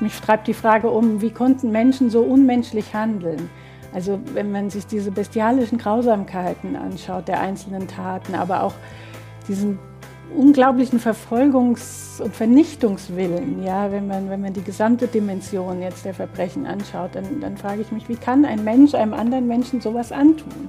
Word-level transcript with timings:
mich 0.00 0.20
treibt 0.20 0.46
die 0.46 0.54
Frage 0.54 0.90
um, 0.90 1.20
wie 1.20 1.30
konnten 1.30 1.70
Menschen 1.70 2.10
so 2.10 2.22
unmenschlich 2.22 2.94
handeln? 2.94 3.50
Also 3.92 4.20
wenn 4.34 4.52
man 4.52 4.70
sich 4.70 4.86
diese 4.86 5.10
bestialischen 5.10 5.78
Grausamkeiten 5.78 6.76
anschaut, 6.76 7.26
der 7.28 7.40
einzelnen 7.40 7.88
Taten, 7.88 8.34
aber 8.34 8.62
auch 8.62 8.74
diesen 9.48 9.78
unglaublichen 10.36 11.00
Verfolgungs- 11.00 12.20
und 12.20 12.36
Vernichtungswillen, 12.36 13.62
ja, 13.64 13.90
wenn 13.90 14.06
man, 14.06 14.28
wenn 14.28 14.42
man 14.42 14.52
die 14.52 14.62
gesamte 14.62 15.06
Dimension 15.06 15.80
jetzt 15.80 16.04
der 16.04 16.14
Verbrechen 16.14 16.66
anschaut, 16.66 17.14
dann, 17.14 17.40
dann 17.40 17.56
frage 17.56 17.80
ich 17.80 17.92
mich, 17.92 18.08
wie 18.08 18.16
kann 18.16 18.44
ein 18.44 18.62
Mensch 18.62 18.94
einem 18.94 19.14
anderen 19.14 19.46
Menschen 19.46 19.80
sowas 19.80 20.12
antun? 20.12 20.68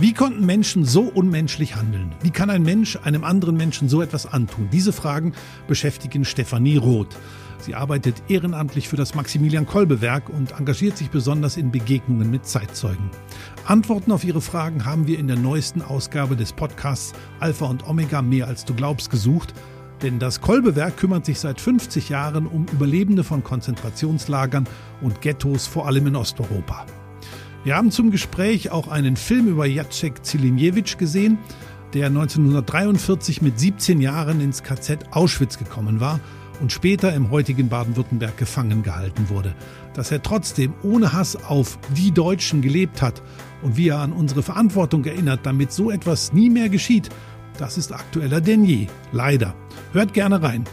Wie 0.00 0.14
konnten 0.14 0.46
Menschen 0.46 0.84
so 0.84 1.10
unmenschlich 1.12 1.74
handeln? 1.74 2.12
Wie 2.22 2.30
kann 2.30 2.50
ein 2.50 2.62
Mensch 2.62 2.96
einem 3.02 3.24
anderen 3.24 3.56
Menschen 3.56 3.88
so 3.88 4.00
etwas 4.00 4.26
antun? 4.26 4.68
Diese 4.72 4.92
Fragen 4.92 5.32
beschäftigen 5.66 6.24
Stefanie 6.24 6.76
Roth. 6.76 7.16
Sie 7.68 7.74
arbeitet 7.74 8.22
ehrenamtlich 8.28 8.88
für 8.88 8.96
das 8.96 9.14
Maximilian 9.14 9.66
Kolbe 9.66 10.00
Werk 10.00 10.30
und 10.30 10.52
engagiert 10.52 10.96
sich 10.96 11.10
besonders 11.10 11.58
in 11.58 11.70
Begegnungen 11.70 12.30
mit 12.30 12.46
Zeitzeugen. 12.46 13.10
Antworten 13.66 14.10
auf 14.10 14.24
ihre 14.24 14.40
Fragen 14.40 14.86
haben 14.86 15.06
wir 15.06 15.18
in 15.18 15.26
der 15.26 15.36
neuesten 15.36 15.82
Ausgabe 15.82 16.34
des 16.34 16.54
Podcasts 16.54 17.12
Alpha 17.40 17.66
und 17.66 17.86
Omega 17.86 18.22
mehr 18.22 18.46
als 18.46 18.64
du 18.64 18.72
glaubst 18.72 19.10
gesucht. 19.10 19.52
Denn 20.00 20.18
das 20.18 20.40
Kolbewerk 20.40 20.96
kümmert 20.96 21.26
sich 21.26 21.40
seit 21.40 21.60
50 21.60 22.08
Jahren 22.08 22.46
um 22.46 22.64
Überlebende 22.72 23.22
von 23.22 23.44
Konzentrationslagern 23.44 24.66
und 25.02 25.20
Ghettos, 25.20 25.66
vor 25.66 25.86
allem 25.86 26.06
in 26.06 26.16
Osteuropa. 26.16 26.86
Wir 27.64 27.76
haben 27.76 27.90
zum 27.90 28.10
Gespräch 28.10 28.70
auch 28.70 28.88
einen 28.88 29.16
Film 29.16 29.46
über 29.46 29.66
Jacek 29.66 30.24
Zilinjewitsch 30.24 30.96
gesehen, 30.96 31.36
der 31.92 32.06
1943 32.06 33.42
mit 33.42 33.60
17 33.60 34.00
Jahren 34.00 34.40
ins 34.40 34.62
KZ 34.62 35.04
Auschwitz 35.10 35.58
gekommen 35.58 36.00
war 36.00 36.18
und 36.60 36.72
später 36.72 37.12
im 37.14 37.30
heutigen 37.30 37.68
Baden-Württemberg 37.68 38.36
gefangen 38.36 38.82
gehalten 38.82 39.28
wurde. 39.28 39.54
Dass 39.94 40.10
er 40.10 40.22
trotzdem 40.22 40.74
ohne 40.82 41.12
Hass 41.12 41.36
auf 41.36 41.78
die 41.96 42.12
Deutschen 42.12 42.62
gelebt 42.62 43.02
hat 43.02 43.22
und 43.62 43.76
wie 43.76 43.88
er 43.88 43.98
an 43.98 44.12
unsere 44.12 44.42
Verantwortung 44.42 45.04
erinnert, 45.04 45.40
damit 45.44 45.72
so 45.72 45.90
etwas 45.90 46.32
nie 46.32 46.50
mehr 46.50 46.68
geschieht, 46.68 47.08
das 47.58 47.76
ist 47.76 47.92
aktueller 47.92 48.40
denn 48.40 48.64
je. 48.64 48.86
Leider. 49.12 49.54
Hört 49.92 50.14
gerne 50.14 50.42
rein. 50.42 50.64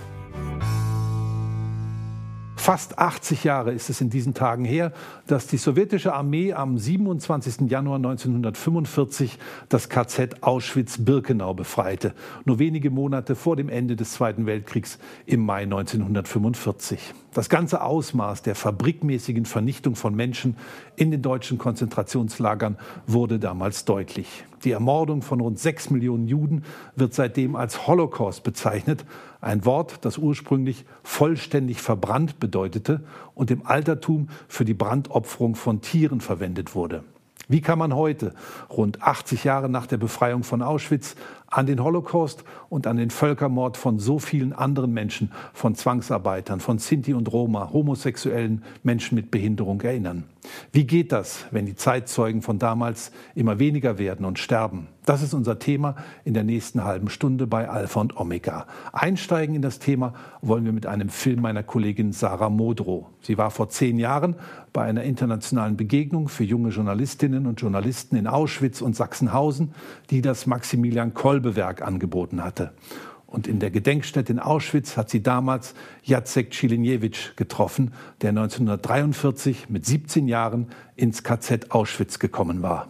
Fast 2.66 2.98
80 2.98 3.44
Jahre 3.44 3.74
ist 3.74 3.92
es 3.92 4.02
in 4.02 4.10
diesen 4.10 4.34
Tagen 4.34 4.66
her, 4.66 4.92
dass 5.28 5.46
die 5.46 5.58
sowjetische 5.58 6.16
Armee 6.16 6.52
am 6.52 6.80
27. 6.80 7.70
Januar 7.70 7.98
1945 7.98 9.38
das 9.70 9.88
KZ 9.88 10.42
Auschwitz-Birkenau 10.42 11.54
befreite, 11.54 12.16
nur 12.44 12.58
wenige 12.58 12.90
Monate 12.90 13.36
vor 13.36 13.56
dem 13.56 13.70
Ende 13.70 13.96
des 13.96 14.14
Zweiten 14.14 14.48
Weltkriegs 14.48 14.98
im 15.28 15.46
Mai 15.46 15.62
1945. 15.62 17.14
Das 17.36 17.50
ganze 17.50 17.84
Ausmaß 17.84 18.42
der 18.42 18.56
fabrikmäßigen 18.56 19.46
Vernichtung 19.46 19.96
von 19.96 20.16
Menschen 20.16 20.58
in 20.96 21.12
den 21.12 21.22
deutschen 21.22 21.60
Konzentrationslagern 21.60 22.80
wurde 23.06 23.38
damals 23.38 23.86
deutlich. 23.86 24.44
Die 24.66 24.72
Ermordung 24.72 25.22
von 25.22 25.42
rund 25.42 25.60
sechs 25.60 25.92
Millionen 25.92 26.28
Juden 26.28 26.64
wird 26.96 27.14
seitdem 27.14 27.56
als 27.56 27.86
Holocaust 27.86 28.44
bezeichnet, 28.44 29.06
ein 29.40 29.64
Wort, 29.64 30.00
das 30.02 30.18
ursprünglich 30.18 30.86
vollständig 31.04 31.82
verbrannt 31.82 32.40
bedeutete 32.40 33.04
und 33.36 33.52
im 33.52 33.66
Altertum 33.68 34.28
für 34.48 34.66
die 34.66 34.74
Brandopferung 34.74 35.54
von 35.54 35.82
Tieren 35.82 36.20
verwendet 36.20 36.74
wurde. 36.74 37.04
Wie 37.48 37.62
kann 37.62 37.78
man 37.78 37.96
heute, 37.96 38.34
rund 38.72 39.04
80 39.04 39.44
Jahre 39.44 39.70
nach 39.70 39.86
der 39.86 39.98
Befreiung 39.98 40.44
von 40.44 40.64
Auschwitz, 40.64 41.16
an 41.46 41.68
den 41.68 41.84
Holocaust 41.84 42.44
und 42.70 42.88
an 42.88 42.98
den 42.98 43.12
Völkermord 43.12 43.78
von 43.78 44.00
so 44.00 44.18
vielen 44.18 44.52
anderen 44.52 44.94
Menschen, 44.94 45.32
von 45.54 45.76
Zwangsarbeitern, 45.76 46.60
von 46.60 46.80
Sinti 46.80 47.14
und 47.14 47.32
Roma, 47.32 47.70
homosexuellen 47.72 48.64
Menschen 48.82 49.14
mit 49.14 49.30
Behinderung 49.30 49.80
erinnern? 49.82 50.24
Wie 50.72 50.86
geht 50.86 51.12
das, 51.12 51.46
wenn 51.52 51.66
die 51.66 51.76
Zeitzeugen 51.76 52.42
von 52.42 52.60
damals 52.60 53.12
immer 53.36 53.60
weniger 53.60 53.98
werden 53.98 54.26
und 54.26 54.40
sterben? 54.40 54.88
Das 55.06 55.22
ist 55.22 55.34
unser 55.34 55.60
Thema 55.60 55.96
in 56.24 56.34
der 56.34 56.44
nächsten 56.44 56.84
halben 56.84 57.10
Stunde 57.10 57.46
bei 57.46 57.70
Alpha 57.70 58.02
und 58.02 58.18
Omega. 58.18 58.66
Einsteigen 58.92 59.56
in 59.56 59.62
das 59.62 59.78
Thema 59.78 60.14
wollen 60.42 60.66
wir 60.66 60.74
mit 60.74 60.88
einem 60.88 61.10
Film 61.10 61.42
meiner 61.42 61.62
Kollegin 61.62 62.12
Sarah 62.12 62.50
Modrow. 62.50 63.06
Sie 63.22 63.38
war 63.38 63.52
vor 63.52 63.70
zehn 63.70 64.00
Jahren 64.00 64.36
bei 64.74 64.84
einer 64.84 65.04
internationalen 65.04 65.78
Begegnung 65.78 66.28
für 66.28 66.44
junge 66.44 66.70
Journalistinnen 66.70 67.46
und 67.46 67.62
Journalisten 67.62 68.16
in 68.16 68.28
Auschwitz 68.28 68.82
und 68.82 68.96
Sachsenhausen, 68.96 69.74
die 70.10 70.22
das 70.22 70.48
Maximilian 70.48 71.14
Kolbe-Werk 71.14 71.84
angeboten 71.84 72.44
hatte. 72.44 72.74
Und 73.28 73.48
in 73.48 73.60
der 73.60 73.72
Gedenkstätte 73.72 74.32
in 74.32 74.40
Auschwitz 74.40 74.98
hat 74.98 75.10
sie 75.10 75.22
damals 75.22 75.74
Jacek 76.04 76.54
Cilinjewitsch 76.54 77.36
getroffen, 77.36 77.94
der 78.22 78.30
1943 78.30 79.70
mit 79.70 79.86
17 79.86 80.28
Jahren 80.28 80.68
ins 80.96 81.24
KZ 81.24 81.72
Auschwitz 81.72 82.20
gekommen 82.20 82.62
war. 82.62 82.88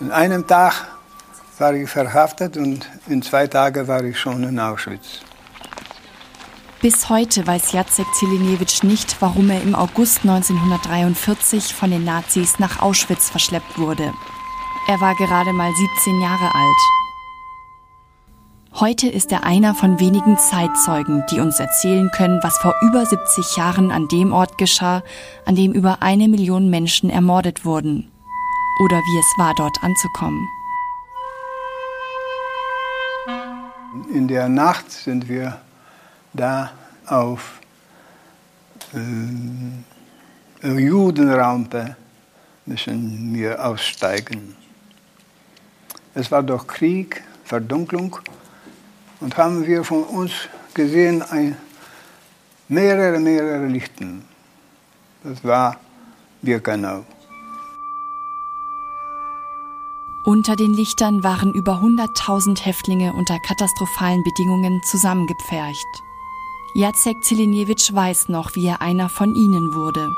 An 0.00 0.10
einem 0.12 0.46
Tag 0.46 0.88
war 1.58 1.74
ich 1.74 1.90
verhaftet 1.90 2.56
und 2.56 2.88
in 3.06 3.20
zwei 3.20 3.46
Tagen 3.46 3.86
war 3.86 4.02
ich 4.02 4.18
schon 4.18 4.44
in 4.44 4.58
Auschwitz. 4.58 5.20
Bis 6.82 7.10
heute 7.10 7.46
weiß 7.46 7.72
Jacek 7.72 8.06
Zilinewitsch 8.14 8.82
nicht, 8.84 9.20
warum 9.20 9.50
er 9.50 9.62
im 9.62 9.74
August 9.74 10.20
1943 10.20 11.74
von 11.74 11.90
den 11.90 12.04
Nazis 12.04 12.58
nach 12.58 12.80
Auschwitz 12.80 13.28
verschleppt 13.28 13.78
wurde. 13.78 14.14
Er 14.88 14.98
war 14.98 15.14
gerade 15.16 15.52
mal 15.52 15.70
17 15.74 16.20
Jahre 16.22 16.54
alt. 16.54 16.80
Heute 18.80 19.08
ist 19.08 19.30
er 19.30 19.44
einer 19.44 19.74
von 19.74 20.00
wenigen 20.00 20.38
Zeitzeugen, 20.38 21.22
die 21.30 21.40
uns 21.40 21.60
erzählen 21.60 22.10
können, 22.12 22.40
was 22.42 22.56
vor 22.56 22.74
über 22.80 23.04
70 23.04 23.58
Jahren 23.58 23.90
an 23.90 24.08
dem 24.08 24.32
Ort 24.32 24.56
geschah, 24.56 25.02
an 25.44 25.56
dem 25.56 25.72
über 25.72 25.98
eine 26.00 26.28
Million 26.28 26.70
Menschen 26.70 27.10
ermordet 27.10 27.66
wurden 27.66 28.10
oder 28.82 28.96
wie 28.96 29.18
es 29.18 29.38
war, 29.38 29.54
dort 29.54 29.76
anzukommen. 29.82 30.48
In 34.14 34.28
der 34.28 34.48
Nacht 34.48 34.90
sind 34.90 35.28
wir 35.28 35.60
da 36.32 36.72
auf 37.06 37.60
äh, 38.94 40.68
Judenrampe 40.68 41.96
müssen 42.66 43.34
wir 43.34 43.64
aussteigen. 43.64 44.56
Es 46.14 46.30
war 46.30 46.42
doch 46.42 46.66
Krieg, 46.66 47.22
Verdunklung 47.44 48.18
und 49.20 49.36
haben 49.36 49.66
wir 49.66 49.84
von 49.84 50.04
uns 50.04 50.32
gesehen 50.74 51.22
ein, 51.22 51.56
mehrere, 52.68 53.18
mehrere 53.18 53.66
Lichten. 53.66 54.24
Das 55.22 55.42
war 55.44 55.76
Birkenau. 56.42 57.04
Unter 60.24 60.54
den 60.54 60.74
Lichtern 60.74 61.22
waren 61.22 61.52
über 61.54 61.80
100.000 61.80 62.60
Häftlinge 62.60 63.14
unter 63.14 63.38
katastrophalen 63.40 64.22
Bedingungen 64.22 64.82
zusammengepfercht. 64.84 66.02
Jacek 66.74 67.22
Zilinjewitsch 67.24 67.92
weiß 67.92 68.28
noch, 68.28 68.54
wie 68.54 68.66
er 68.66 68.80
einer 68.80 69.08
von 69.08 69.34
ihnen 69.34 69.74
wurde. 69.74 70.08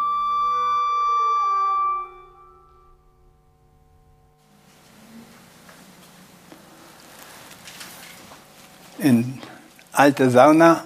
In 8.98 9.40
alte 9.92 10.30
Sauna, 10.30 10.84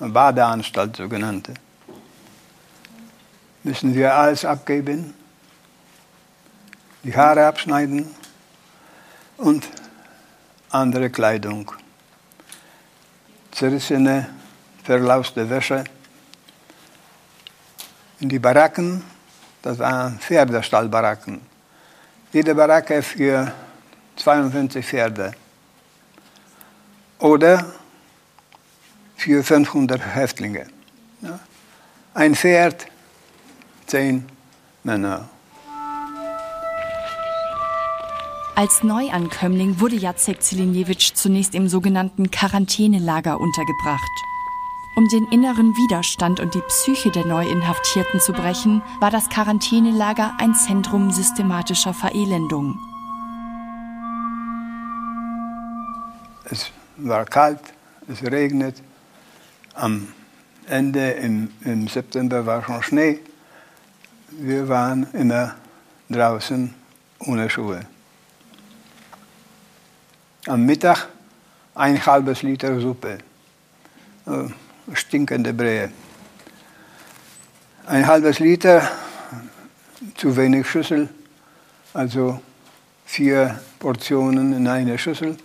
Badeanstalt 0.00 0.96
sogenannte, 0.96 1.54
müssen 3.62 3.94
wir 3.94 4.14
alles 4.14 4.44
abgeben, 4.44 5.14
die 7.04 7.14
Haare 7.14 7.46
abschneiden, 7.46 8.12
und 9.42 9.68
andere 10.70 11.10
Kleidung. 11.10 11.72
Zerrissene, 13.50 14.28
verlauste 14.82 15.48
Wäsche. 15.48 15.84
In 18.20 18.28
die 18.28 18.38
Baracken, 18.38 19.02
das 19.62 19.78
waren 19.78 20.18
Pferdestallbaracken. 20.18 21.40
Jede 22.32 22.54
Baracke 22.54 23.02
für 23.02 23.52
52 24.16 24.86
Pferde. 24.86 25.32
Oder 27.18 27.72
für 29.16 29.44
500 29.44 30.00
Häftlinge. 30.14 30.66
Ein 32.14 32.34
Pferd, 32.34 32.86
zehn 33.86 34.26
Männer. 34.82 35.28
Als 38.54 38.82
Neuankömmling 38.82 39.80
wurde 39.80 39.96
Jacek 39.96 40.42
Zilinjewitsch 40.42 41.14
zunächst 41.14 41.54
im 41.54 41.68
sogenannten 41.68 42.30
Quarantänelager 42.30 43.40
untergebracht. 43.40 44.31
Um 44.94 45.08
den 45.08 45.26
inneren 45.28 45.74
Widerstand 45.74 46.38
und 46.38 46.54
die 46.54 46.60
Psyche 46.60 47.10
der 47.10 47.24
Neuinhaftierten 47.24 48.20
zu 48.20 48.32
brechen, 48.32 48.82
war 49.00 49.10
das 49.10 49.30
Quarantänelager 49.30 50.34
ein 50.38 50.54
Zentrum 50.54 51.10
systematischer 51.10 51.94
Verelendung. 51.94 52.78
Es 56.44 56.70
war 56.98 57.24
kalt, 57.24 57.60
es 58.06 58.22
regnet. 58.22 58.82
Am 59.74 60.08
Ende 60.66 61.12
im, 61.12 61.50
im 61.64 61.88
September 61.88 62.44
war 62.44 62.62
schon 62.62 62.82
Schnee. 62.82 63.20
Wir 64.30 64.68
waren 64.68 65.06
immer 65.14 65.54
draußen 66.10 66.74
ohne 67.20 67.48
Schuhe. 67.48 67.80
Am 70.46 70.66
Mittag 70.66 71.08
ein 71.74 72.04
halbes 72.04 72.42
Liter 72.42 72.78
Suppe, 72.78 73.18
äh, 74.26 74.48
stinkende 74.94 75.52
Brehe. 75.52 75.90
Ein 77.86 78.06
halbes 78.06 78.38
Liter, 78.38 78.88
zu 80.16 80.36
wenig 80.36 80.68
Schüssel, 80.68 81.08
also 81.94 82.40
vier 83.04 83.60
Portionen 83.78 84.52
in 84.52 84.66
einer 84.66 84.98
Schüssel. 84.98 85.36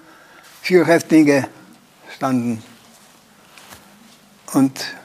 Vier 0.61 0.85
Häftlinge 0.85 1.47
standen 2.15 2.63
und 4.53 4.95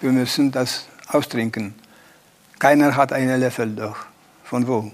wir 0.00 0.12
müssen 0.12 0.50
das 0.50 0.86
austrinken. 1.08 1.74
Keiner 2.58 2.96
hat 2.96 3.12
einen 3.12 3.40
Löffel 3.40 3.74
doch. 3.74 3.96
Von 4.44 4.66
wo? 4.66 4.90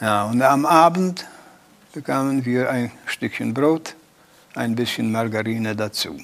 Ja, 0.00 0.24
und 0.24 0.42
am 0.42 0.66
Abend 0.66 1.26
bekamen 1.92 2.44
wir 2.44 2.70
ein 2.70 2.92
Stückchen 3.06 3.54
Brot, 3.54 3.94
ein 4.54 4.74
bisschen 4.74 5.10
Margarine 5.10 5.74
dazu. 5.74 6.18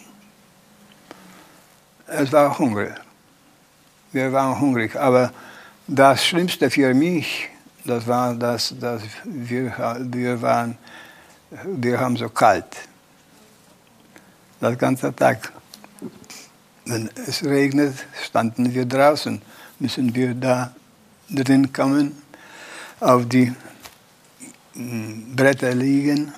Es 2.15 2.31
war 2.31 2.59
Hunger. 2.59 2.95
Wir 4.13 4.31
waren 4.33 4.61
hungrig, 4.61 4.95
aber 4.97 5.33
das 5.87 6.27
Schlimmste 6.27 6.69
für 6.69 6.93
mich, 6.93 7.49
das 7.87 8.07
war, 8.07 8.35
dass, 8.35 8.75
dass 8.79 9.03
wir, 9.25 9.99
wir 9.99 10.43
waren, 10.43 10.77
wir 11.65 11.99
haben 11.99 12.19
so 12.19 12.29
kalt. 12.29 12.67
Das 14.61 14.77
ganze 14.77 15.15
Tag. 15.17 15.53
Wenn 16.85 17.09
es 17.27 17.43
regnet, 17.45 17.95
standen 18.27 18.75
wir 18.75 18.85
draußen. 18.85 19.41
Müssen 19.79 20.15
wir 20.15 20.35
da 20.35 20.75
drin 21.31 21.73
kommen, 21.73 22.21
auf 23.01 23.27
die 23.27 23.55
Bretter 24.75 25.75
liegen 25.75 26.31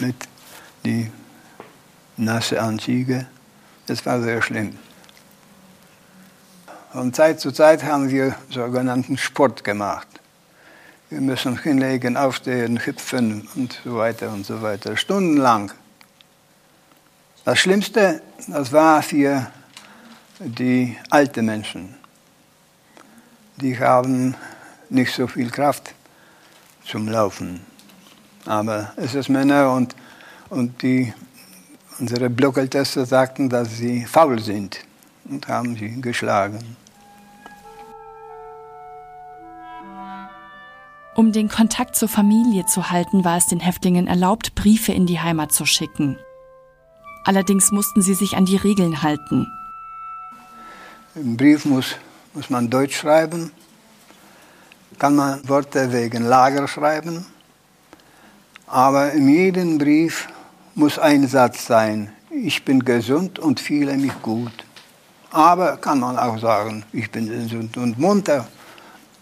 mit 0.00 0.16
die 0.84 1.08
nasse 2.16 2.60
Anzüge. 2.60 3.26
Das 3.90 4.06
war 4.06 4.22
sehr 4.22 4.40
schlimm. 4.40 4.78
Von 6.92 7.12
Zeit 7.12 7.40
zu 7.40 7.50
Zeit 7.50 7.82
haben 7.82 8.08
wir 8.08 8.36
sogenannten 8.48 9.18
Sport 9.18 9.64
gemacht. 9.64 10.06
Wir 11.08 11.20
müssen 11.20 11.60
hinlegen, 11.60 12.16
aufstehen, 12.16 12.78
hüpfen 12.86 13.48
und 13.56 13.80
so 13.82 13.96
weiter 13.96 14.30
und 14.30 14.46
so 14.46 14.62
weiter, 14.62 14.96
stundenlang. 14.96 15.72
Das 17.44 17.58
Schlimmste, 17.58 18.22
das 18.46 18.70
war 18.70 19.02
für 19.02 19.50
die 20.38 20.96
alten 21.10 21.46
Menschen. 21.46 21.96
Die 23.56 23.76
haben 23.76 24.36
nicht 24.88 25.12
so 25.12 25.26
viel 25.26 25.50
Kraft 25.50 25.96
zum 26.86 27.08
Laufen. 27.08 27.66
Aber 28.46 28.92
es 28.94 29.16
ist 29.16 29.28
Männer 29.28 29.72
und, 29.72 29.96
und 30.48 30.80
die, 30.80 31.12
unsere 32.00 32.30
Blockeltester 32.30 33.04
sagten, 33.04 33.48
dass 33.48 33.76
sie 33.76 34.04
faul 34.06 34.40
sind 34.40 34.80
und 35.28 35.46
haben 35.48 35.76
sie 35.76 36.00
geschlagen. 36.00 36.76
Um 41.14 41.32
den 41.32 41.48
Kontakt 41.48 41.96
zur 41.96 42.08
Familie 42.08 42.64
zu 42.66 42.90
halten, 42.90 43.24
war 43.24 43.36
es 43.36 43.46
den 43.46 43.60
Häftlingen 43.60 44.06
erlaubt, 44.06 44.54
Briefe 44.54 44.92
in 44.92 45.06
die 45.06 45.20
Heimat 45.20 45.52
zu 45.52 45.66
schicken. 45.66 46.18
Allerdings 47.24 47.72
mussten 47.72 48.00
sie 48.00 48.14
sich 48.14 48.36
an 48.36 48.46
die 48.46 48.56
Regeln 48.56 49.02
halten. 49.02 49.46
Im 51.14 51.36
Brief 51.36 51.66
muss, 51.66 51.96
muss 52.32 52.48
man 52.48 52.70
Deutsch 52.70 52.96
schreiben, 52.96 53.50
kann 54.98 55.16
man 55.16 55.46
Worte 55.46 55.92
wegen 55.92 56.22
Lager 56.22 56.66
schreiben, 56.66 57.26
aber 58.66 59.12
in 59.12 59.28
jedem 59.28 59.76
Brief 59.76 60.28
muss 60.74 60.98
ein 60.98 61.26
Satz 61.26 61.66
sein, 61.66 62.12
ich 62.30 62.64
bin 62.64 62.84
gesund 62.84 63.38
und 63.38 63.60
fühle 63.60 63.96
mich 63.96 64.12
gut. 64.22 64.52
Aber 65.30 65.76
kann 65.76 66.00
man 66.00 66.18
auch 66.18 66.38
sagen, 66.38 66.84
ich 66.92 67.10
bin 67.10 67.28
gesund 67.28 67.76
und 67.76 67.98
munter 67.98 68.46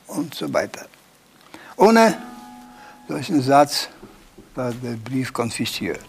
und 0.07 0.35
so 0.35 0.53
weiter. 0.53 0.87
Ohne 1.77 2.17
solchen 3.09 3.41
Satz 3.43 3.89
war 4.55 4.73
der 4.73 4.97
Brief 4.97 5.33
konfisziert. 5.33 6.01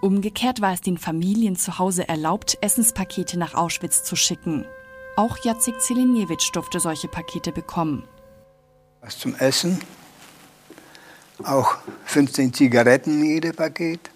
Umgekehrt 0.00 0.62
war 0.62 0.72
es 0.72 0.80
den 0.80 0.96
Familien 0.96 1.56
zu 1.56 1.78
Hause 1.78 2.08
erlaubt, 2.08 2.56
Essenspakete 2.62 3.38
nach 3.38 3.54
Auschwitz 3.54 4.02
zu 4.02 4.16
schicken. 4.16 4.64
Auch 5.16 5.38
Jacek 5.38 5.80
Zeleniewicz 5.80 6.50
durfte 6.52 6.80
solche 6.80 7.08
Pakete 7.08 7.52
bekommen. 7.52 8.04
Was 9.02 9.18
zum 9.18 9.34
Essen, 9.36 9.80
auch 11.44 11.76
15 12.06 12.52
Zigaretten 12.52 13.24
jede 13.24 13.52
Paket 13.52 14.10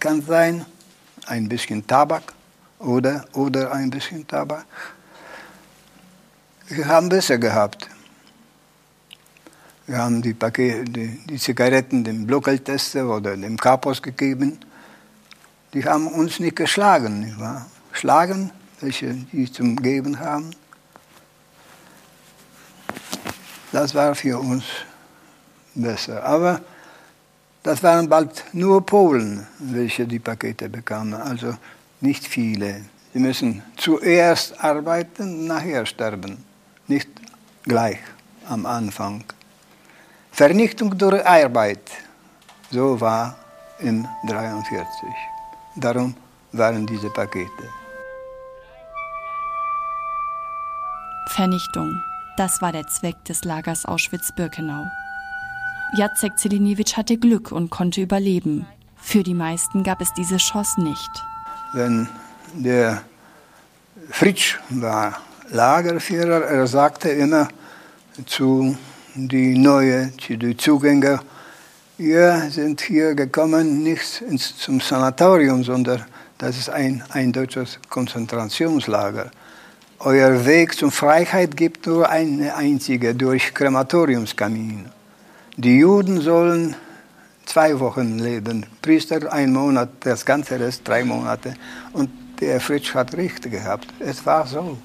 kann 0.00 0.22
sein, 0.22 0.66
ein 1.26 1.48
bisschen 1.48 1.86
Tabak 1.86 2.32
oder, 2.78 3.24
oder 3.32 3.72
ein 3.72 3.90
bisschen 3.90 4.26
Tabak. 4.26 4.66
Wir 6.68 6.88
haben 6.88 7.08
besser 7.08 7.38
gehabt. 7.38 7.88
Wir 9.86 9.98
haben 9.98 10.20
die, 10.20 10.34
Pakete, 10.34 10.84
die, 10.84 11.20
die 11.26 11.38
Zigaretten 11.38 12.02
dem 12.02 12.26
Blockeltester 12.26 13.08
oder 13.08 13.36
dem 13.36 13.56
Kapos 13.56 14.02
gegeben. 14.02 14.58
Die 15.74 15.84
haben 15.84 16.08
uns 16.08 16.40
nicht 16.40 16.56
geschlagen, 16.56 17.20
nicht 17.20 17.38
wahr? 17.38 17.66
Schlagen, 17.92 18.50
welche 18.80 19.14
die 19.32 19.50
zum 19.50 19.76
Geben 19.76 20.18
haben. 20.18 20.50
Das 23.72 23.94
war 23.94 24.14
für 24.14 24.38
uns 24.38 24.64
besser. 25.74 26.24
Aber 26.24 26.60
das 27.62 27.82
waren 27.82 28.08
bald 28.08 28.44
nur 28.52 28.84
Polen, 28.84 29.46
welche 29.58 30.06
die 30.06 30.18
Pakete 30.18 30.68
bekamen, 30.68 31.14
also 31.14 31.56
nicht 32.00 32.26
viele. 32.26 32.82
Sie 33.12 33.18
müssen 33.18 33.62
zuerst 33.76 34.62
arbeiten, 34.62 35.46
nachher 35.46 35.84
sterben, 35.86 36.44
nicht 36.86 37.08
gleich 37.64 37.98
am 38.48 38.66
Anfang. 38.66 39.24
Vernichtung 40.32 40.96
durch 40.96 41.26
Arbeit. 41.26 41.90
So 42.70 43.00
war 43.00 43.36
im 43.78 44.06
43. 44.28 45.08
Darum 45.76 46.14
waren 46.52 46.86
diese 46.86 47.10
Pakete. 47.10 47.85
Vernichtung. 51.36 52.02
Das 52.38 52.62
war 52.62 52.72
der 52.72 52.86
Zweck 52.86 53.22
des 53.26 53.44
Lagers 53.44 53.84
Auschwitz-Birkenau. 53.84 54.86
Jacek 55.94 56.38
Zeliniewicz 56.38 56.96
hatte 56.96 57.18
Glück 57.18 57.52
und 57.52 57.68
konnte 57.68 58.00
überleben. 58.00 58.66
Für 58.96 59.22
die 59.22 59.34
meisten 59.34 59.84
gab 59.84 60.00
es 60.00 60.14
diese 60.14 60.38
Chance 60.38 60.80
nicht. 60.80 61.10
Wenn 61.74 62.08
der 62.54 63.02
Fritsch 64.08 64.58
war 64.70 65.20
Lagerführer, 65.50 66.40
er 66.40 66.66
sagte 66.66 67.10
immer 67.10 67.48
zu 68.24 68.74
die 69.14 69.58
neue, 69.58 70.12
die 70.28 70.56
Zugänger. 70.56 71.22
Wir 71.98 72.48
sind 72.50 72.80
hier 72.80 73.14
gekommen 73.14 73.82
nicht 73.82 74.22
ins, 74.22 74.56
zum 74.56 74.80
Sanatorium, 74.80 75.62
sondern 75.62 76.02
das 76.38 76.56
ist 76.56 76.70
ein, 76.70 77.04
ein 77.10 77.30
deutsches 77.30 77.78
Konzentrationslager. 77.90 79.30
Euer 80.00 80.44
Weg 80.44 80.74
zur 80.74 80.90
Freiheit 80.90 81.56
gibt 81.56 81.86
nur 81.86 82.10
eine 82.10 82.54
einzige, 82.54 83.14
durch 83.14 83.54
Krematoriumskamin. 83.54 84.90
Die 85.56 85.78
Juden 85.78 86.20
sollen 86.20 86.76
zwei 87.46 87.80
Wochen 87.80 88.18
leben, 88.18 88.66
Priester 88.82 89.32
ein 89.32 89.54
Monat, 89.54 89.88
das 90.00 90.26
ganze 90.26 90.60
Rest 90.60 90.86
drei 90.86 91.02
Monate. 91.02 91.54
Und 91.94 92.10
der 92.40 92.60
Fritsch 92.60 92.94
hat 92.94 93.14
recht 93.14 93.50
gehabt. 93.50 93.86
Es 93.98 94.26
war 94.26 94.46
so. 94.46 94.76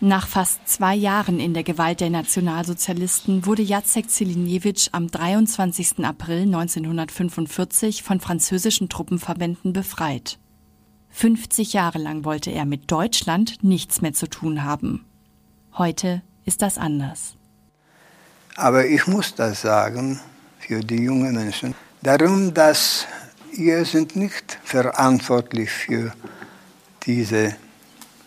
Nach 0.00 0.28
fast 0.28 0.68
zwei 0.68 0.94
Jahren 0.94 1.40
in 1.40 1.54
der 1.54 1.64
Gewalt 1.64 2.00
der 2.00 2.10
Nationalsozialisten 2.10 3.46
wurde 3.46 3.62
Jacek 3.62 4.08
Zeliniewicz 4.08 4.90
am 4.92 5.10
23. 5.10 6.04
April 6.04 6.42
1945 6.42 8.04
von 8.04 8.20
französischen 8.20 8.88
Truppenverbänden 8.88 9.72
befreit. 9.72 10.38
50 11.10 11.72
Jahre 11.72 11.98
lang 11.98 12.24
wollte 12.24 12.52
er 12.52 12.64
mit 12.64 12.92
Deutschland 12.92 13.64
nichts 13.64 14.00
mehr 14.00 14.12
zu 14.12 14.28
tun 14.28 14.62
haben. 14.62 15.04
Heute 15.76 16.22
ist 16.44 16.62
das 16.62 16.78
anders. 16.78 17.34
Aber 18.54 18.86
ich 18.86 19.08
muss 19.08 19.34
das 19.34 19.62
sagen 19.62 20.20
für 20.60 20.78
die 20.78 21.02
jungen 21.02 21.34
Menschen. 21.34 21.74
Darum, 22.02 22.54
dass 22.54 23.04
ihr 23.52 23.84
sind 23.84 24.14
nicht 24.14 24.60
verantwortlich 24.62 25.70
für 25.70 26.12
diese 27.04 27.56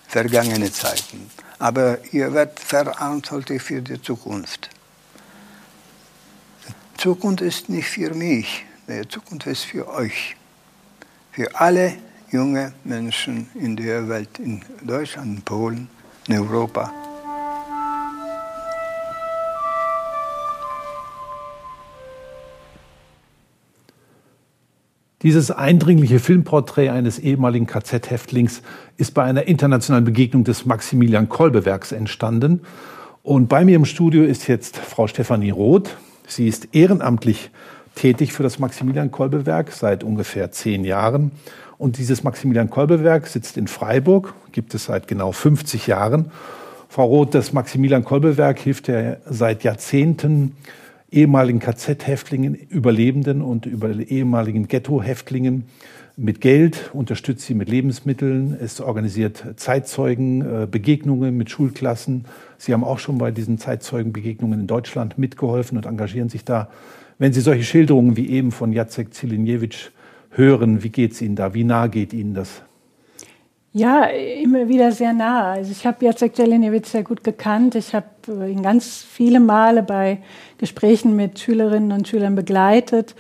vergangenen 0.09 0.73
Zeiten. 0.73 1.29
Aber 1.61 1.99
ihr 2.11 2.33
werdet 2.33 2.59
verantwortlich 2.59 3.61
für 3.61 3.83
die 3.83 4.01
Zukunft. 4.01 4.71
Die 6.67 6.97
Zukunft 6.97 7.41
ist 7.41 7.69
nicht 7.69 7.87
für 7.87 8.15
mich, 8.15 8.65
die 8.87 9.07
Zukunft 9.07 9.45
ist 9.45 9.65
für 9.65 9.87
euch. 9.87 10.35
Für 11.31 11.53
alle 11.53 11.93
junge 12.31 12.73
Menschen 12.83 13.47
in 13.53 13.75
der 13.75 14.09
Welt, 14.09 14.39
in 14.39 14.63
Deutschland, 14.81 15.37
in 15.37 15.41
Polen, 15.43 15.89
in 16.27 16.39
Europa. 16.39 16.91
Dieses 25.23 25.51
eindringliche 25.51 26.17
Filmporträt 26.17 26.89
eines 26.89 27.19
ehemaligen 27.19 27.67
KZ-Häftlings 27.67 28.63
ist 28.97 29.13
bei 29.13 29.23
einer 29.23 29.47
internationalen 29.47 30.03
Begegnung 30.03 30.43
des 30.43 30.65
Maximilian 30.65 31.29
Kolbe-Werks 31.29 31.91
entstanden. 31.91 32.61
Und 33.21 33.47
bei 33.47 33.63
mir 33.63 33.75
im 33.75 33.85
Studio 33.85 34.23
ist 34.23 34.47
jetzt 34.47 34.77
Frau 34.77 35.05
Stefanie 35.05 35.51
Roth. 35.51 35.95
Sie 36.27 36.47
ist 36.47 36.69
ehrenamtlich 36.73 37.51
tätig 37.93 38.33
für 38.33 38.41
das 38.41 38.57
Maximilian 38.57 39.11
Kolbe-Werk 39.11 39.71
seit 39.71 40.03
ungefähr 40.03 40.51
zehn 40.51 40.83
Jahren. 40.83 41.31
Und 41.77 41.99
dieses 41.99 42.23
Maximilian 42.23 42.71
Kolbe-Werk 42.71 43.27
sitzt 43.27 43.57
in 43.57 43.67
Freiburg, 43.67 44.33
gibt 44.51 44.73
es 44.73 44.85
seit 44.85 45.07
genau 45.07 45.31
50 45.31 45.85
Jahren. 45.85 46.31
Frau 46.89 47.05
Roth, 47.05 47.35
das 47.35 47.53
Maximilian 47.53 48.03
Kolbe-Werk 48.03 48.57
hilft 48.57 48.87
ja 48.87 49.17
seit 49.29 49.63
Jahrzehnten 49.63 50.55
ehemaligen 51.11 51.59
KZ-Häftlingen, 51.59 52.55
Überlebenden 52.55 53.41
und 53.41 53.65
über 53.65 53.89
ehemaligen 53.89 54.67
Ghetto-Häftlingen 54.67 55.65
mit 56.17 56.41
Geld, 56.41 56.91
unterstützt 56.93 57.45
sie 57.45 57.53
mit 57.53 57.69
Lebensmitteln. 57.69 58.57
Es 58.59 58.79
organisiert 58.79 59.43
Zeitzeugenbegegnungen 59.57 61.35
mit 61.35 61.49
Schulklassen. 61.49 62.25
Sie 62.57 62.73
haben 62.73 62.83
auch 62.83 62.99
schon 62.99 63.17
bei 63.17 63.31
diesen 63.31 63.57
Zeitzeugenbegegnungen 63.57 64.61
in 64.61 64.67
Deutschland 64.67 65.17
mitgeholfen 65.17 65.77
und 65.77 65.85
engagieren 65.85 66.29
sich 66.29 66.45
da. 66.45 66.69
Wenn 67.17 67.33
Sie 67.33 67.41
solche 67.41 67.63
Schilderungen 67.63 68.17
wie 68.17 68.29
eben 68.29 68.51
von 68.51 68.73
Jacek 68.73 69.13
Zilinjewitsch 69.13 69.89
hören, 70.31 70.83
wie 70.83 70.89
geht 70.89 71.11
es 71.11 71.21
Ihnen 71.21 71.35
da? 71.35 71.53
Wie 71.53 71.63
nah 71.63 71.87
geht 71.87 72.13
Ihnen 72.13 72.33
das? 72.33 72.63
Ja, 73.73 74.03
immer 74.03 74.67
wieder 74.67 74.91
sehr 74.91 75.13
nah. 75.13 75.53
Also 75.53 75.71
ich 75.71 75.85
habe 75.85 76.03
Jacek 76.03 76.37
Jelenewitsch 76.37 76.87
sehr 76.87 77.03
gut 77.03 77.23
gekannt. 77.23 77.75
Ich 77.75 77.95
habe 77.95 78.05
äh, 78.27 78.51
ihn 78.51 78.63
ganz 78.63 79.05
viele 79.09 79.39
Male 79.39 79.81
bei 79.81 80.17
Gesprächen 80.57 81.15
mit 81.15 81.39
Schülerinnen 81.39 81.93
und 81.93 82.05
Schülern 82.05 82.35
begleitet. 82.35 83.15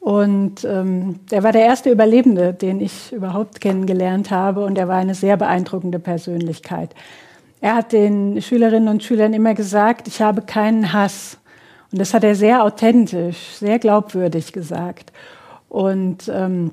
Und 0.00 0.62
ähm, 0.64 1.20
er 1.30 1.42
war 1.42 1.52
der 1.52 1.64
erste 1.64 1.90
Überlebende, 1.90 2.52
den 2.52 2.80
ich 2.82 3.12
überhaupt 3.12 3.62
kennengelernt 3.62 4.30
habe. 4.30 4.62
Und 4.66 4.76
er 4.76 4.88
war 4.88 4.96
eine 4.96 5.14
sehr 5.14 5.38
beeindruckende 5.38 5.98
Persönlichkeit. 5.98 6.94
Er 7.62 7.74
hat 7.74 7.92
den 7.92 8.42
Schülerinnen 8.42 8.88
und 8.88 9.02
Schülern 9.02 9.32
immer 9.32 9.54
gesagt, 9.54 10.06
ich 10.06 10.20
habe 10.20 10.42
keinen 10.42 10.92
Hass. 10.92 11.38
Und 11.90 11.98
das 11.98 12.12
hat 12.12 12.24
er 12.24 12.34
sehr 12.34 12.62
authentisch, 12.62 13.54
sehr 13.54 13.78
glaubwürdig 13.78 14.52
gesagt. 14.52 15.12
Und 15.70 16.30
ähm, 16.32 16.72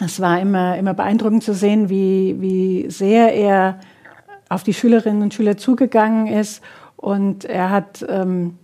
es 0.00 0.20
war 0.20 0.40
immer, 0.40 0.76
immer 0.76 0.94
beeindruckend 0.94 1.44
zu 1.44 1.54
sehen, 1.54 1.88
wie, 1.88 2.36
wie 2.40 2.90
sehr 2.90 3.32
er 3.34 3.78
auf 4.48 4.64
die 4.64 4.74
Schülerinnen 4.74 5.22
und 5.22 5.34
Schüler 5.34 5.56
zugegangen 5.56 6.26
ist. 6.26 6.62
Und 6.96 7.44
er 7.44 7.70
hat, 7.70 8.04
ähm, 8.08 8.58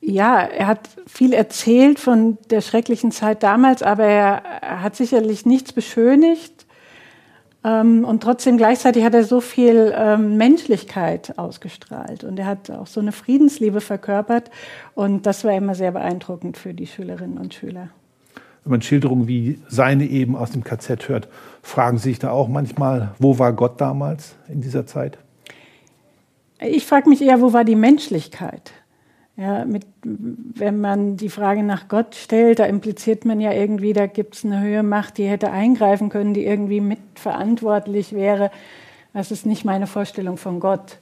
ja, 0.00 0.40
er 0.40 0.66
hat 0.66 0.88
viel 1.06 1.32
erzählt 1.32 1.98
von 1.98 2.38
der 2.50 2.62
schrecklichen 2.62 3.12
Zeit 3.12 3.42
damals, 3.42 3.82
aber 3.82 4.04
er, 4.04 4.42
er 4.62 4.82
hat 4.82 4.96
sicherlich 4.96 5.44
nichts 5.44 5.72
beschönigt. 5.72 6.66
Ähm, 7.62 8.04
und 8.06 8.22
trotzdem 8.22 8.56
gleichzeitig 8.56 9.04
hat 9.04 9.12
er 9.14 9.24
so 9.24 9.42
viel 9.42 9.92
ähm, 9.94 10.38
Menschlichkeit 10.38 11.38
ausgestrahlt. 11.38 12.24
Und 12.24 12.38
er 12.38 12.46
hat 12.46 12.70
auch 12.70 12.86
so 12.86 13.00
eine 13.00 13.12
Friedensliebe 13.12 13.82
verkörpert. 13.82 14.50
Und 14.94 15.26
das 15.26 15.44
war 15.44 15.52
immer 15.52 15.74
sehr 15.74 15.92
beeindruckend 15.92 16.56
für 16.56 16.72
die 16.72 16.86
Schülerinnen 16.86 17.36
und 17.36 17.52
Schüler 17.52 17.90
wenn 18.64 18.70
man 18.72 18.82
Schilderungen 18.82 19.26
wie 19.26 19.58
seine 19.68 20.06
eben 20.06 20.36
aus 20.36 20.50
dem 20.50 20.64
KZ 20.64 21.08
hört, 21.08 21.28
fragen 21.62 21.98
Sie 21.98 22.10
sich 22.10 22.18
da 22.18 22.30
auch 22.30 22.48
manchmal, 22.48 23.14
wo 23.18 23.38
war 23.38 23.52
Gott 23.52 23.80
damals 23.80 24.34
in 24.48 24.60
dieser 24.60 24.86
Zeit? 24.86 25.18
Ich 26.60 26.86
frage 26.86 27.08
mich 27.08 27.22
eher, 27.22 27.40
wo 27.40 27.52
war 27.52 27.64
die 27.64 27.76
Menschlichkeit? 27.76 28.72
Ja, 29.36 29.64
mit, 29.64 29.86
wenn 30.02 30.82
man 30.82 31.16
die 31.16 31.30
Frage 31.30 31.62
nach 31.62 31.88
Gott 31.88 32.14
stellt, 32.14 32.58
da 32.58 32.66
impliziert 32.66 33.24
man 33.24 33.40
ja 33.40 33.52
irgendwie, 33.52 33.94
da 33.94 34.06
gibt 34.06 34.34
es 34.34 34.44
eine 34.44 34.60
höhere 34.60 34.82
Macht, 34.82 35.16
die 35.16 35.24
hätte 35.24 35.50
eingreifen 35.50 36.10
können, 36.10 36.34
die 36.34 36.44
irgendwie 36.44 36.82
mitverantwortlich 36.82 38.12
wäre. 38.12 38.50
Das 39.14 39.30
ist 39.30 39.46
nicht 39.46 39.64
meine 39.64 39.86
Vorstellung 39.86 40.36
von 40.36 40.60
Gott, 40.60 40.98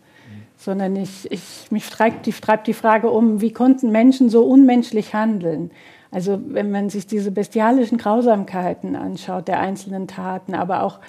sondern 0.57 0.95
ich, 0.95 1.31
ich, 1.33 1.67
mich 1.71 1.91
treibt 1.91 2.27
die, 2.27 2.33
treibt 2.33 2.69
die 2.69 2.75
Frage 2.75 3.11
um, 3.11 3.41
wie 3.41 3.53
konnten 3.53 3.91
Menschen 3.91 4.31
so 4.31 4.45
unmenschlich 4.45 5.15
handeln? 5.15 5.73
Also 6.11 6.41
wenn 6.49 6.71
man 6.71 6.91
sich 6.91 7.07
diese 7.07 7.31
bestialischen 7.31 7.99
Grausamkeiten 7.99 8.97
anschaut, 8.97 9.49
der 9.49 9.61
einzelnen 9.61 10.09
Taten, 10.09 10.55
aber 10.55 10.83
auch 10.83 11.00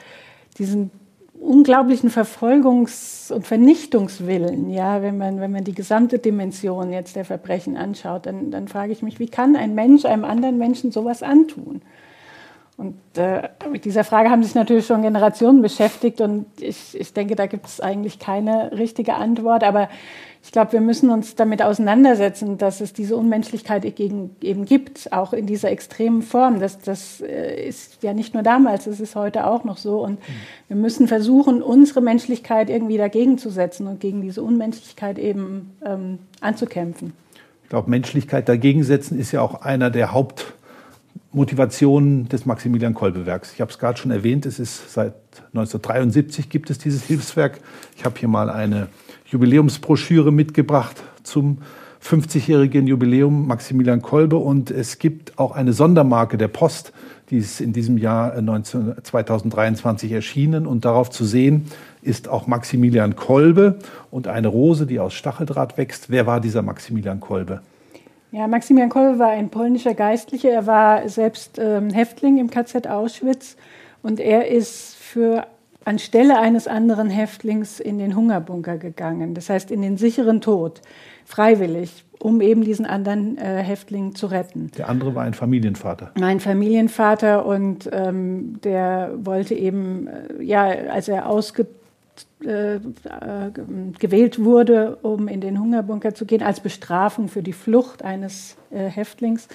diesen 0.58 0.92
unglaublichen 1.40 2.10
Verfolgungs- 2.10 3.32
und 3.32 3.48
Vernichtungswillen, 3.48 4.70
ja, 4.70 5.02
wenn 5.02 5.18
man, 5.18 5.40
wenn 5.40 5.52
man 5.52 5.64
die 5.64 5.74
gesamte 5.74 6.20
Dimension 6.20 6.92
jetzt 6.92 7.16
der 7.16 7.24
Verbrechen 7.24 7.78
anschaut, 7.78 8.26
dann, 8.26 8.52
dann 8.52 8.68
frage 8.68 8.92
ich 8.92 9.02
mich, 9.02 9.20
wie 9.20 9.30
kann 9.30 9.56
ein 9.56 9.74
Mensch 9.74 10.04
einem 10.04 10.26
anderen 10.26 10.58
Menschen 10.58 10.92
sowas 10.92 11.24
antun? 11.24 11.82
Und 12.80 12.96
äh, 13.18 13.50
mit 13.70 13.84
dieser 13.84 14.06
Frage 14.06 14.30
haben 14.30 14.42
sich 14.42 14.56
natürlich 14.56 14.86
schon 14.86 15.02
Generationen 15.02 15.62
beschäftigt 15.62 16.22
und 16.22 16.46
ich, 16.62 16.98
ich 16.98 17.14
denke, 17.14 17.36
da 17.36 17.46
gibt 17.46 17.66
es 17.66 17.82
eigentlich 17.82 18.20
keine 18.20 18.72
richtige 18.72 19.16
Antwort. 19.16 19.66
Aber 19.66 19.90
ich 20.42 20.52
glaube, 20.52 20.72
wir 20.74 20.82
müssen 20.82 21.10
uns 21.10 21.36
damit 21.36 21.62
auseinandersetzen, 21.62 22.58
dass 22.58 22.82
es 22.82 22.94
diese 22.94 23.16
Unmenschlichkeit 23.18 23.84
eben 23.86 24.66
gibt, 24.66 25.12
auch 25.12 25.34
in 25.34 25.46
dieser 25.46 25.70
extremen 25.70 26.22
Form. 26.22 26.60
Das, 26.60 26.80
das 26.80 27.22
äh, 27.22 27.68
ist 27.68 28.02
ja 28.04 28.14
nicht 28.14 28.34
nur 28.34 28.42
damals, 28.42 28.88
es 28.88 29.00
ist 29.00 29.16
heute 29.16 29.46
auch 29.46 29.64
noch 29.64 29.78
so. 29.78 30.04
Und 30.04 30.20
wir 30.68 30.78
müssen 30.78 31.08
versuchen, 31.08 31.62
unsere 31.62 32.02
Menschlichkeit 32.02 32.70
irgendwie 32.70 32.98
dagegen 32.98 33.38
zu 33.38 33.50
setzen 33.50 33.86
und 33.88 34.00
gegen 34.00 34.22
diese 34.22 34.42
Unmenschlichkeit 34.42 35.20
eben 35.20 35.72
ähm, 35.86 36.20
anzukämpfen. 36.40 37.14
Ich 37.64 37.70
glaube, 37.70 37.90
Menschlichkeit 37.90 38.50
dagegen 38.50 38.84
setzen 38.84 39.20
ist 39.20 39.32
ja 39.32 39.42
auch 39.42 39.62
einer 39.62 39.92
der 39.92 40.14
Haupt 40.14 40.54
Motivation 41.32 42.28
des 42.28 42.46
Maximilian 42.46 42.94
Kolbe-Werks. 42.94 43.54
Ich 43.54 43.62
habe 43.62 43.70
es 43.70 43.78
gerade 43.78 44.00
schon 44.00 44.12
erwähnt, 44.12 44.46
es 44.46 44.60
ist 44.60 44.92
seit 44.92 45.14
1973 45.54 46.50
gibt 46.50 46.70
es 46.70 46.80
dieses 46.80 47.04
Hilfswerk. 47.08 47.60
Ich 47.96 48.06
habe 48.06 48.18
hier 48.18 48.30
mal 48.30 48.50
eine 48.50 48.88
Jubiläumsbroschüre 49.26 50.32
mitgebracht 50.32 51.04
zum 51.24 51.60
50-jährigen 52.04 52.88
Jubiläum 52.88 53.46
Maximilian 53.46 54.02
Kolbe 54.02 54.38
und 54.38 54.72
es 54.72 55.00
gibt 55.00 55.38
auch 55.38 55.52
eine 55.52 55.74
Sondermarke 55.74 56.38
der 56.38 56.48
Post, 56.48 56.94
die 57.30 57.38
ist 57.38 57.62
in 57.62 57.74
diesem 57.74 57.98
Jahr 57.98 58.42
19, 58.42 58.96
2023 59.04 60.12
erschienen 60.12 60.66
und 60.66 60.86
darauf 60.86 61.10
zu 61.12 61.26
sehen 61.26 61.66
ist 62.02 62.28
auch 62.28 62.48
Maximilian 62.48 63.16
Kolbe 63.16 63.78
und 64.10 64.28
eine 64.28 64.48
Rose, 64.48 64.88
die 64.88 65.00
aus 65.00 65.14
Stacheldraht 65.14 65.78
wächst. 65.78 66.10
Wer 66.10 66.26
war 66.26 66.40
dieser 66.40 66.62
Maximilian 66.62 67.20
Kolbe? 67.20 67.62
Ja, 68.32 68.48
Maximilian 68.48 68.90
Kolbe 68.90 69.18
war 69.18 69.30
ein 69.30 69.50
polnischer 69.50 69.94
Geistlicher. 69.96 70.50
Er 70.52 70.68
war 70.68 71.10
selbst 71.10 71.58
ähm, 71.60 71.90
Häftling 71.90 72.38
im 72.38 72.50
KZ 72.50 72.88
Auschwitz 72.88 73.58
und 74.04 74.20
er 74.20 74.48
ist 74.48 74.96
für 74.96 75.48
anstelle 75.84 76.38
eines 76.38 76.68
anderen 76.68 77.10
Häftlings 77.10 77.80
in 77.80 77.98
den 77.98 78.16
Hungerbunker 78.16 78.78
gegangen. 78.78 79.34
Das 79.34 79.50
heißt 79.50 79.72
in 79.72 79.82
den 79.82 79.98
sicheren 79.98 80.42
Tod, 80.42 80.82
freiwillig, 81.26 82.06
um 82.20 82.42
eben 82.42 82.64
diesen 82.64 82.86
anderen 82.86 83.38
äh, 83.40 83.64
Häftling 83.64 84.14
zu 84.14 84.28
retten. 84.28 84.70
Der 84.78 84.90
andere 84.90 85.16
war 85.16 85.24
ein 85.24 85.34
Familienvater. 85.34 86.12
Mein 86.20 86.40
Familienvater 86.40 87.46
und 87.46 87.90
ähm, 87.92 88.60
der 88.64 89.12
wollte 89.16 89.56
eben, 89.56 90.08
äh, 90.08 90.44
ja, 90.44 90.66
als 90.66 91.08
er 91.08 91.28
ausgezogen 91.28 91.79
äh, 92.44 92.76
äh, 92.76 92.80
gewählt 94.00 94.44
wurde, 94.44 94.98
um 95.02 95.28
in 95.28 95.42
den 95.42 95.60
Hungerbunker 95.60 96.14
zu 96.14 96.26
gehen, 96.26 96.42
als 96.42 96.60
Bestrafung 96.60 97.28
für 97.28 97.44
die 97.44 97.54
Flucht 97.54 98.04
eines 98.04 98.58
äh, 98.72 98.86
Häftlings, 98.86 99.48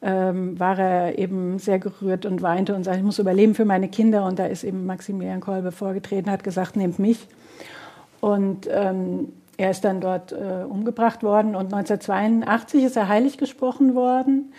ähm, 0.00 0.58
war 0.58 0.78
er 0.78 1.18
eben 1.18 1.58
sehr 1.58 1.78
gerührt 1.78 2.26
und 2.26 2.42
weinte 2.42 2.74
und 2.74 2.84
sagte, 2.84 3.00
ich 3.00 3.04
muss 3.04 3.18
überleben 3.18 3.54
für 3.54 3.64
meine 3.64 3.88
Kinder. 3.88 4.24
Und 4.24 4.38
da 4.38 4.46
ist 4.46 4.64
eben 4.64 4.86
Maximilian 4.86 5.40
Kolbe 5.40 5.72
vorgetreten, 5.72 6.30
hat 6.30 6.44
gesagt, 6.44 6.76
nehmt 6.76 6.98
mich. 6.98 7.26
Und 8.20 8.68
ähm, 8.70 9.32
er 9.56 9.70
ist 9.70 9.84
dann 9.84 10.00
dort 10.00 10.32
äh, 10.32 10.64
umgebracht 10.68 11.22
worden 11.22 11.56
und 11.56 11.74
1982 11.74 12.84
ist 12.84 12.96
er 12.96 13.08
heilig 13.08 13.38
gesprochen 13.38 13.94
worden 13.94 14.52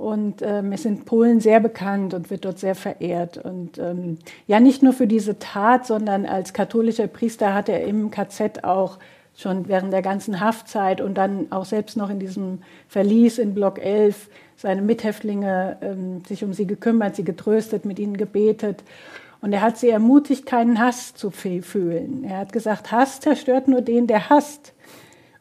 und 0.00 0.40
ähm, 0.40 0.72
ist 0.72 0.86
in 0.86 1.04
Polen 1.04 1.40
sehr 1.40 1.60
bekannt 1.60 2.14
und 2.14 2.30
wird 2.30 2.46
dort 2.46 2.58
sehr 2.58 2.74
verehrt. 2.74 3.36
Und 3.36 3.78
ähm, 3.78 4.16
ja, 4.46 4.58
nicht 4.58 4.82
nur 4.82 4.94
für 4.94 5.06
diese 5.06 5.38
Tat, 5.38 5.86
sondern 5.86 6.24
als 6.24 6.54
katholischer 6.54 7.06
Priester 7.06 7.52
hat 7.52 7.68
er 7.68 7.84
im 7.84 8.10
KZ 8.10 8.64
auch 8.64 8.98
schon 9.36 9.68
während 9.68 9.92
der 9.92 10.00
ganzen 10.00 10.40
Haftzeit 10.40 11.02
und 11.02 11.14
dann 11.14 11.52
auch 11.52 11.66
selbst 11.66 11.98
noch 11.98 12.08
in 12.08 12.18
diesem 12.18 12.60
Verlies 12.88 13.38
in 13.38 13.54
Block 13.54 13.78
11 13.78 14.30
seine 14.56 14.80
Mithäftlinge 14.80 15.76
ähm, 15.82 16.22
sich 16.26 16.44
um 16.44 16.54
sie 16.54 16.66
gekümmert, 16.66 17.14
sie 17.14 17.24
getröstet, 17.24 17.84
mit 17.84 17.98
ihnen 17.98 18.16
gebetet. 18.16 18.82
Und 19.42 19.52
er 19.52 19.60
hat 19.60 19.76
sie 19.76 19.90
ermutigt, 19.90 20.46
keinen 20.46 20.78
Hass 20.78 21.14
zu 21.14 21.30
fühlen. 21.30 22.24
Er 22.24 22.38
hat 22.38 22.52
gesagt, 22.54 22.90
Hass 22.90 23.20
zerstört 23.20 23.68
nur 23.68 23.82
den, 23.82 24.06
der 24.06 24.30
hasst. 24.30 24.72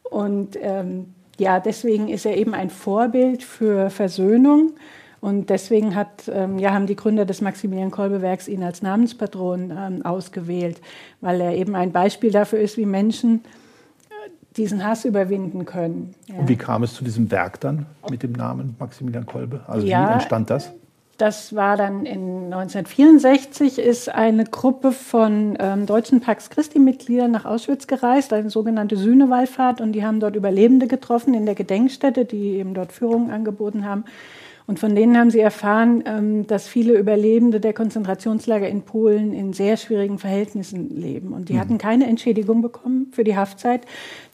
Und 0.03 0.57
ähm, 0.61 1.13
ja, 1.39 1.59
deswegen 1.59 2.07
ist 2.07 2.25
er 2.25 2.37
eben 2.37 2.53
ein 2.53 2.69
Vorbild 2.69 3.43
für 3.43 3.89
Versöhnung. 3.89 4.73
Und 5.21 5.49
deswegen 5.49 5.95
hat, 5.95 6.31
ähm, 6.33 6.59
ja, 6.59 6.73
haben 6.73 6.87
die 6.87 6.95
Gründer 6.95 7.25
des 7.25 7.41
Maximilian 7.41 7.91
Kolbe-Werks 7.91 8.47
ihn 8.47 8.63
als 8.63 8.81
Namenspatron 8.81 9.71
ähm, 9.75 10.05
ausgewählt, 10.05 10.79
weil 11.19 11.41
er 11.41 11.55
eben 11.55 11.75
ein 11.75 11.91
Beispiel 11.91 12.31
dafür 12.31 12.59
ist, 12.59 12.77
wie 12.77 12.85
Menschen 12.85 13.43
äh, 14.09 14.29
diesen 14.55 14.85
Hass 14.85 15.03
überwinden 15.03 15.65
können. 15.65 16.13
Ja. 16.27 16.35
Und 16.35 16.47
wie 16.47 16.55
kam 16.55 16.83
es 16.83 16.93
zu 16.93 17.03
diesem 17.03 17.29
Werk 17.31 17.59
dann 17.59 17.85
mit 18.09 18.23
dem 18.23 18.31
Namen 18.31 18.77
Maximilian 18.79 19.25
Kolbe? 19.25 19.61
Also 19.67 19.85
ja, 19.85 20.07
wie 20.07 20.13
entstand 20.13 20.49
das? 20.49 20.71
Das 21.19 21.53
war 21.53 21.75
dann 21.75 22.05
in 22.05 22.45
1964, 22.45 23.77
ist 23.77 24.07
eine 24.07 24.45
Gruppe 24.45 24.93
von 24.93 25.57
ähm, 25.59 25.85
deutschen 25.85 26.21
Pax 26.21 26.49
Christi-Mitgliedern 26.49 27.29
nach 27.29 27.43
Auschwitz 27.43 27.87
gereist, 27.87 28.31
eine 28.31 28.49
sogenannte 28.49 28.95
Sühnewallfahrt, 28.95 29.81
und 29.81 29.91
die 29.91 30.05
haben 30.05 30.21
dort 30.21 30.37
Überlebende 30.37 30.87
getroffen 30.87 31.33
in 31.33 31.45
der 31.45 31.55
Gedenkstätte, 31.55 32.23
die 32.23 32.53
eben 32.53 32.73
dort 32.73 32.93
Führungen 32.93 33.31
angeboten 33.31 33.83
haben. 33.83 34.05
Und 34.69 34.77
von 34.77 34.93
denen 34.93 35.17
haben 35.17 35.31
sie 35.31 35.39
erfahren, 35.39 36.03
ähm, 36.05 36.45
dass 36.45 36.67
viele 36.67 36.93
Überlebende 36.93 37.59
der 37.59 37.73
Konzentrationslager 37.73 38.69
in 38.69 38.83
Polen 38.83 39.33
in 39.33 39.51
sehr 39.51 39.77
schwierigen 39.77 40.19
Verhältnissen 40.19 40.95
leben. 40.95 41.33
Und 41.33 41.49
die 41.49 41.53
mhm. 41.53 41.59
hatten 41.59 41.77
keine 41.79 42.05
Entschädigung 42.05 42.61
bekommen 42.61 43.07
für 43.11 43.23
die 43.23 43.35
Haftzeit. 43.35 43.81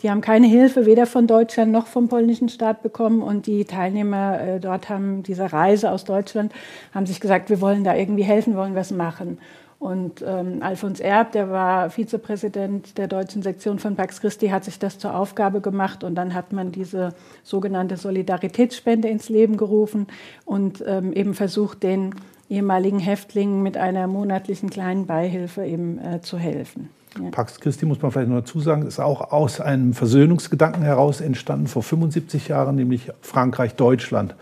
Die 0.04 0.12
haben 0.12 0.20
keine 0.20 0.48
Hilfe 0.48 0.86
weder 0.86 1.06
von 1.06 1.26
Deutschland 1.26 1.72
noch 1.72 1.88
vom 1.88 2.10
polnischen 2.10 2.50
Staat 2.50 2.84
bekommen. 2.84 3.22
Und 3.22 3.48
die 3.48 3.64
Teilnehmer 3.64 4.42
äh, 4.42 4.60
dort 4.60 4.90
haben 4.90 5.24
dieser 5.24 5.54
Reise 5.54 5.90
aus 5.90 6.04
Deutschland, 6.04 6.52
haben 6.94 7.06
sich 7.06 7.22
gesagt, 7.22 7.50
wir 7.50 7.62
wollen 7.62 7.86
da 7.86 7.96
irgendwie 7.96 8.24
helfen, 8.24 8.58
wollen 8.58 8.76
was 8.76 8.92
machen. 8.92 9.38
Und 9.86 10.26
ähm, 10.26 10.64
Alfons 10.64 11.00
Erb, 11.00 11.34
der 11.34 11.52
war 11.52 11.92
Vizepräsident 11.92 12.98
der 12.98 13.08
deutschen 13.08 13.44
Sektion 13.44 13.78
von 13.78 13.96
Pax 13.96 14.20
Christi, 14.20 14.48
hat 14.48 14.64
sich 14.64 14.80
das 14.80 14.98
zur 14.98 15.16
Aufgabe 15.16 15.62
gemacht 15.62 16.04
und 16.04 16.16
dann 16.16 16.34
hat 16.34 16.54
man 16.54 16.72
diese 16.72 17.10
sogenannte 17.44 17.96
Solidaritätsspende 17.96 19.08
ins 19.08 19.30
Leben 19.30 19.58
gerufen 19.58 20.08
und 20.44 20.84
ähm, 20.88 21.14
eben 21.14 21.36
versucht, 21.36 21.84
den 21.84 22.16
ehemaligen 22.50 22.98
Häftlingen 22.98 23.62
mit 23.62 23.78
einer 23.78 24.08
monatlichen 24.08 24.72
kleinen 24.72 25.06
Beihilfe 25.06 25.64
eben 25.64 26.00
äh, 26.00 26.20
zu 26.20 26.40
helfen. 26.40 26.90
Ja. 27.22 27.30
Pax 27.30 27.60
Christi, 27.60 27.86
muss 27.86 28.02
man 28.02 28.10
vielleicht 28.10 28.30
noch 28.30 28.40
dazu 28.40 28.60
sagen, 28.60 28.88
ist 28.88 29.00
auch 29.00 29.32
aus 29.32 29.62
einem 29.62 29.94
Versöhnungsgedanken 29.94 30.82
heraus 30.82 31.22
entstanden 31.22 31.68
vor 31.68 31.84
75 31.84 32.48
Jahren, 32.48 32.76
nämlich 32.76 33.12
Frankreich-Deutschland, 33.22 34.34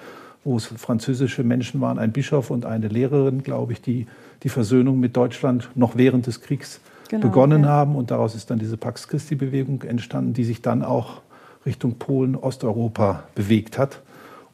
wo 0.44 0.58
es 0.58 0.66
französische 0.66 1.44
Menschen 1.44 1.82
waren, 1.82 2.00
ein 2.00 2.12
Bischof 2.12 2.50
und 2.50 2.66
eine 2.66 2.88
Lehrerin, 2.88 3.44
glaube 3.44 3.74
ich, 3.74 3.82
die 3.82 4.08
die 4.44 4.50
Versöhnung 4.50 5.00
mit 5.00 5.16
Deutschland 5.16 5.70
noch 5.76 5.96
während 5.96 6.28
des 6.28 6.42
Kriegs 6.42 6.82
genau, 7.10 7.28
begonnen 7.28 7.64
ja. 7.64 7.70
haben. 7.70 7.96
Und 7.96 8.12
daraus 8.12 8.36
ist 8.36 8.52
dann 8.52 8.60
diese 8.60 8.78
Pax 8.78 9.08
Christi-Bewegung 9.08 9.84
entstanden, 9.84 10.34
die 10.34 10.44
sich 10.44 10.62
dann 10.62 10.84
auch 10.84 11.22
Richtung 11.66 11.96
Polen, 11.96 12.36
Osteuropa 12.36 13.24
bewegt 13.36 13.78
hat. 13.78 14.02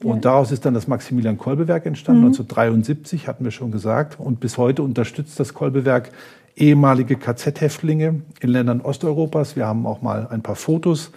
Und 0.03 0.17
ja. 0.17 0.21
daraus 0.21 0.51
ist 0.51 0.65
dann 0.65 0.73
das 0.73 0.87
Maximilian 0.87 1.37
Kolbewerk 1.37 1.85
entstanden, 1.85 2.21
mhm. 2.21 2.27
1973, 2.27 3.27
hatten 3.27 3.43
wir 3.43 3.51
schon 3.51 3.71
gesagt. 3.71 4.19
Und 4.19 4.39
bis 4.39 4.57
heute 4.57 4.83
unterstützt 4.83 5.39
das 5.39 5.53
Kolbewerk 5.53 6.11
ehemalige 6.55 7.15
KZ-Häftlinge 7.15 8.21
in 8.39 8.49
Ländern 8.49 8.81
Osteuropas. 8.81 9.55
Wir 9.55 9.65
haben 9.65 9.85
auch 9.85 10.01
mal 10.01 10.27
ein 10.29 10.41
paar 10.41 10.55
Fotos, 10.55 11.11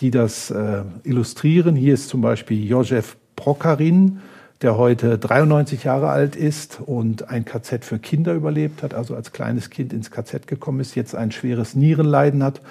die 0.00 0.10
das 0.10 0.50
äh, 0.50 0.82
illustrieren. 1.04 1.76
Hier 1.76 1.94
ist 1.94 2.08
zum 2.08 2.20
Beispiel 2.20 2.66
Josef 2.66 3.16
Prokarin, 3.36 4.20
der 4.62 4.78
heute 4.78 5.18
93 5.18 5.84
Jahre 5.84 6.08
alt 6.08 6.34
ist 6.34 6.80
und 6.84 7.28
ein 7.28 7.44
KZ 7.44 7.84
für 7.84 7.98
Kinder 7.98 8.32
überlebt 8.32 8.82
hat, 8.82 8.94
also 8.94 9.14
als 9.14 9.32
kleines 9.32 9.70
Kind 9.70 9.92
ins 9.92 10.10
KZ 10.10 10.46
gekommen 10.46 10.80
ist, 10.80 10.94
jetzt 10.94 11.14
ein 11.14 11.30
schweres 11.30 11.74
Nierenleiden 11.74 12.42
hat, 12.42 12.62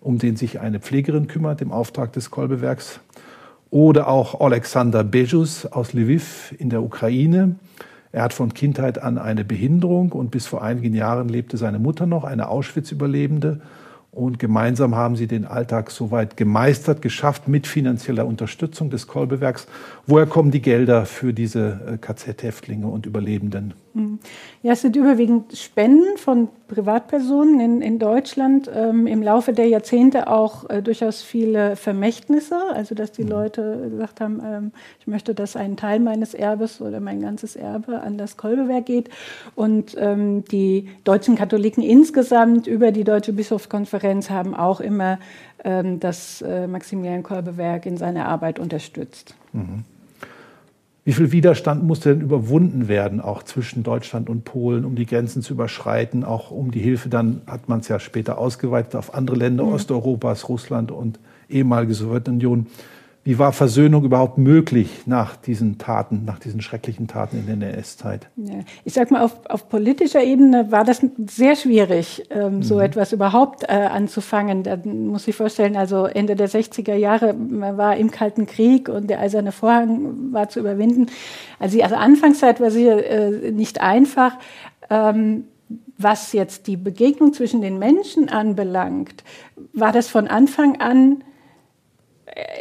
um 0.00 0.18
den 0.18 0.36
sich 0.36 0.60
eine 0.60 0.80
Pflegerin 0.80 1.28
kümmert 1.28 1.60
im 1.60 1.70
Auftrag 1.70 2.12
des 2.12 2.30
Kolbewerks. 2.30 3.00
Oder 3.70 4.08
auch 4.08 4.40
Alexander 4.40 5.04
Bejus 5.04 5.66
aus 5.66 5.92
Lviv 5.92 6.54
in 6.58 6.70
der 6.70 6.82
Ukraine. 6.82 7.56
Er 8.12 8.22
hat 8.22 8.32
von 8.32 8.54
Kindheit 8.54 9.02
an 9.02 9.18
eine 9.18 9.44
Behinderung 9.44 10.12
und 10.12 10.30
bis 10.30 10.46
vor 10.46 10.62
einigen 10.62 10.94
Jahren 10.94 11.28
lebte 11.28 11.56
seine 11.56 11.80
Mutter 11.80 12.06
noch, 12.06 12.24
eine 12.24 12.48
Auschwitz-Überlebende. 12.48 13.60
Und 14.14 14.38
gemeinsam 14.38 14.94
haben 14.94 15.16
sie 15.16 15.26
den 15.26 15.44
Alltag 15.44 15.90
soweit 15.90 16.36
gemeistert, 16.36 17.02
geschafft 17.02 17.48
mit 17.48 17.66
finanzieller 17.66 18.26
Unterstützung 18.26 18.88
des 18.88 19.08
Kolbewerks. 19.08 19.66
Woher 20.06 20.26
kommen 20.26 20.52
die 20.52 20.62
Gelder 20.62 21.04
für 21.04 21.32
diese 21.32 21.80
äh, 21.94 21.98
KZ-Häftlinge 21.98 22.86
und 22.86 23.06
Überlebenden? 23.06 23.74
Mhm. 23.94 24.18
Ja, 24.62 24.72
es 24.72 24.82
sind 24.82 24.96
überwiegend 24.96 25.56
Spenden 25.56 26.16
von 26.16 26.48
Privatpersonen 26.66 27.60
in, 27.60 27.80
in 27.80 27.98
Deutschland. 28.00 28.68
Ähm, 28.74 29.06
Im 29.06 29.22
Laufe 29.22 29.52
der 29.52 29.68
Jahrzehnte 29.68 30.28
auch 30.28 30.68
äh, 30.68 30.82
durchaus 30.82 31.22
viele 31.22 31.76
Vermächtnisse, 31.76 32.58
also 32.74 32.96
dass 32.96 33.12
die 33.12 33.22
mhm. 33.22 33.30
Leute 33.30 33.88
gesagt 33.90 34.20
haben, 34.20 34.42
ähm, 34.44 34.72
ich 34.98 35.06
möchte, 35.06 35.34
dass 35.34 35.54
ein 35.54 35.76
Teil 35.76 36.00
meines 36.00 36.34
Erbes 36.34 36.80
oder 36.80 36.98
mein 36.98 37.20
ganzes 37.20 37.54
Erbe 37.54 38.00
an 38.00 38.18
das 38.18 38.36
Kolbewerk 38.36 38.86
geht. 38.86 39.10
Und 39.54 39.96
ähm, 39.98 40.44
die 40.44 40.88
deutschen 41.04 41.36
Katholiken 41.36 41.82
insgesamt 41.82 42.66
über 42.66 42.90
die 42.90 43.04
Deutsche 43.04 43.32
Bischofskonferenz 43.32 44.28
haben 44.28 44.54
auch 44.54 44.80
immer 44.80 45.18
ähm, 45.62 46.00
das 46.00 46.42
äh, 46.42 46.66
Maximilian 46.66 47.22
Kolbewerk 47.22 47.86
in 47.86 47.96
seiner 47.96 48.26
Arbeit 48.26 48.58
unterstützt. 48.58 49.36
Mhm. 49.52 49.84
Wie 51.06 51.12
viel 51.12 51.32
Widerstand 51.32 51.84
musste 51.84 52.14
denn 52.14 52.22
überwunden 52.22 52.88
werden, 52.88 53.20
auch 53.20 53.42
zwischen 53.42 53.82
Deutschland 53.82 54.30
und 54.30 54.44
Polen, 54.44 54.86
um 54.86 54.94
die 54.94 55.04
Grenzen 55.04 55.42
zu 55.42 55.52
überschreiten, 55.52 56.24
auch 56.24 56.50
um 56.50 56.70
die 56.70 56.80
Hilfe, 56.80 57.10
dann 57.10 57.42
hat 57.46 57.68
man 57.68 57.80
es 57.80 57.88
ja 57.88 58.00
später 58.00 58.38
ausgeweitet 58.38 58.96
auf 58.96 59.12
andere 59.12 59.36
Länder 59.36 59.64
mhm. 59.64 59.74
Osteuropas, 59.74 60.48
Russland 60.48 60.90
und 60.90 61.18
ehemalige 61.50 61.92
Sowjetunion. 61.92 62.68
Wie 63.24 63.38
war 63.38 63.54
Versöhnung 63.54 64.04
überhaupt 64.04 64.36
möglich 64.36 65.06
nach 65.06 65.36
diesen 65.36 65.78
Taten, 65.78 66.26
nach 66.26 66.38
diesen 66.38 66.60
schrecklichen 66.60 67.08
Taten 67.08 67.38
in 67.38 67.58
der 67.58 67.70
NS-Zeit? 67.70 68.28
Ja, 68.36 68.60
ich 68.84 68.92
sag 68.92 69.10
mal, 69.10 69.22
auf, 69.22 69.34
auf, 69.48 69.70
politischer 69.70 70.22
Ebene 70.22 70.70
war 70.70 70.84
das 70.84 71.00
sehr 71.30 71.56
schwierig, 71.56 72.24
ähm, 72.28 72.56
mhm. 72.56 72.62
so 72.62 72.80
etwas 72.80 73.14
überhaupt 73.14 73.62
äh, 73.62 73.72
anzufangen. 73.72 74.62
Da 74.62 74.76
muss 74.84 75.26
ich 75.26 75.34
vorstellen, 75.34 75.74
also 75.74 76.04
Ende 76.04 76.36
der 76.36 76.50
60er 76.50 76.94
Jahre, 76.94 77.32
man 77.32 77.78
war 77.78 77.96
im 77.96 78.10
Kalten 78.10 78.44
Krieg 78.44 78.90
und 78.90 79.08
der 79.08 79.20
eiserne 79.20 79.52
Vorhang 79.52 80.32
war 80.32 80.50
zu 80.50 80.60
überwinden. 80.60 81.06
Also 81.58 81.78
die 81.78 81.82
also 81.82 81.96
Anfangszeit 81.96 82.60
war 82.60 82.70
sicher 82.70 83.02
äh, 83.06 83.52
nicht 83.52 83.80
einfach. 83.80 84.36
Ähm, 84.90 85.44
was 85.96 86.34
jetzt 86.34 86.66
die 86.66 86.76
Begegnung 86.76 87.32
zwischen 87.32 87.62
den 87.62 87.78
Menschen 87.78 88.28
anbelangt, 88.28 89.24
war 89.72 89.92
das 89.92 90.08
von 90.08 90.28
Anfang 90.28 90.78
an 90.78 91.24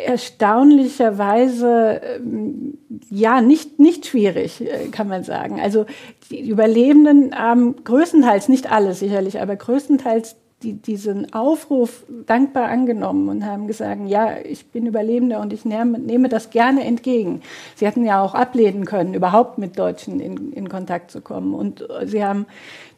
erstaunlicherweise 0.05 2.01
ähm, 2.17 2.77
ja 3.09 3.41
nicht, 3.41 3.79
nicht 3.79 4.05
schwierig, 4.05 4.61
äh, 4.61 4.89
kann 4.91 5.07
man 5.07 5.23
sagen. 5.23 5.59
Also 5.59 5.85
die 6.29 6.47
Überlebenden 6.47 7.33
haben 7.35 7.83
größtenteils, 7.83 8.49
nicht 8.49 8.71
alle 8.71 8.93
sicherlich, 8.93 9.41
aber 9.41 9.55
größtenteils 9.55 10.35
die, 10.61 10.73
diesen 10.73 11.33
Aufruf 11.33 12.05
dankbar 12.25 12.69
angenommen 12.69 13.27
und 13.29 13.45
haben 13.45 13.67
gesagt, 13.67 14.01
ja, 14.07 14.37
ich 14.43 14.67
bin 14.67 14.85
Überlebender 14.85 15.41
und 15.41 15.51
ich 15.51 15.65
nehme, 15.65 15.99
nehme 15.99 16.29
das 16.29 16.51
gerne 16.51 16.85
entgegen. 16.85 17.41
Sie 17.75 17.85
hätten 17.85 18.05
ja 18.05 18.21
auch 18.21 18.33
ablehnen 18.33 18.85
können, 18.85 19.13
überhaupt 19.13 19.57
mit 19.57 19.77
Deutschen 19.77 20.19
in, 20.19 20.53
in 20.53 20.69
Kontakt 20.69 21.11
zu 21.11 21.19
kommen. 21.19 21.53
Und 21.53 21.85
sie 22.05 22.23
haben 22.23 22.45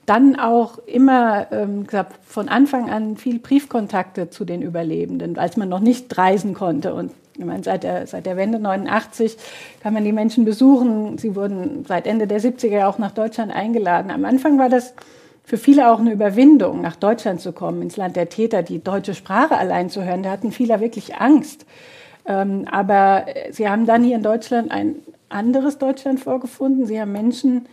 dann 0.06 0.40
auch 0.40 0.78
immer 0.86 1.48
ähm, 1.52 1.88
gesagt, 1.88 2.14
von 2.26 2.50
Anfang 2.50 2.90
an 2.90 3.18
viel 3.18 3.40
Briefkontakte 3.40 4.30
zu 4.30 4.46
den 4.46 4.62
Überlebenden, 4.62 5.38
als 5.38 5.58
man 5.58 5.70
noch 5.70 5.80
nicht 5.80 6.16
reisen 6.18 6.54
konnte. 6.54 6.94
Und 6.94 7.12
ich 7.38 7.46
meine, 7.46 7.64
seit 7.64 7.84
der, 7.84 8.08
seit 8.08 8.26
der 8.26 8.38
Wende 8.38 8.60
89 8.60 9.38
kann 9.82 9.94
man 9.94 10.04
die 10.04 10.12
Menschen 10.12 10.46
besuchen. 10.46 11.18
Sie 11.18 11.36
wurden 11.36 11.86
seit 11.88 12.08
Ende 12.08 12.28
der 12.28 12.40
70er 12.40 12.86
auch 12.86 12.98
nach 12.98 13.12
Deutschland 13.12 13.54
eingeladen. 13.54 14.12
Am 14.12 14.26
Anfang 14.26 14.58
war 14.58 14.70
das 14.70 14.94
für 15.44 15.58
viele 15.58 15.92
auch 15.92 16.00
eine 16.00 16.12
Überwindung, 16.12 16.82
nach 16.82 16.96
Deutschland 16.96 17.42
zu 17.42 17.52
kommen, 17.52 17.82
ins 17.82 17.98
Land 17.98 18.16
der 18.16 18.30
Täter, 18.30 18.64
die 18.64 18.84
deutsche 18.84 19.14
Sprache 19.14 19.58
allein 19.58 19.90
zu 19.90 20.04
hören. 20.04 20.24
Da 20.24 20.32
hatten 20.32 20.52
viele 20.52 20.80
wirklich 20.80 21.18
Angst. 21.18 21.66
Ähm, 22.26 22.66
aber 22.70 23.26
sie 23.52 23.70
haben 23.70 23.86
dann 23.86 24.04
hier 24.04 24.16
in 24.16 24.24
Deutschland 24.24 24.72
ein 24.72 24.96
anderes 25.30 25.78
Deutschland 25.78 26.20
vorgefunden. 26.20 26.86
Sie 26.86 27.00
haben 27.00 27.12
Menschen 27.12 27.68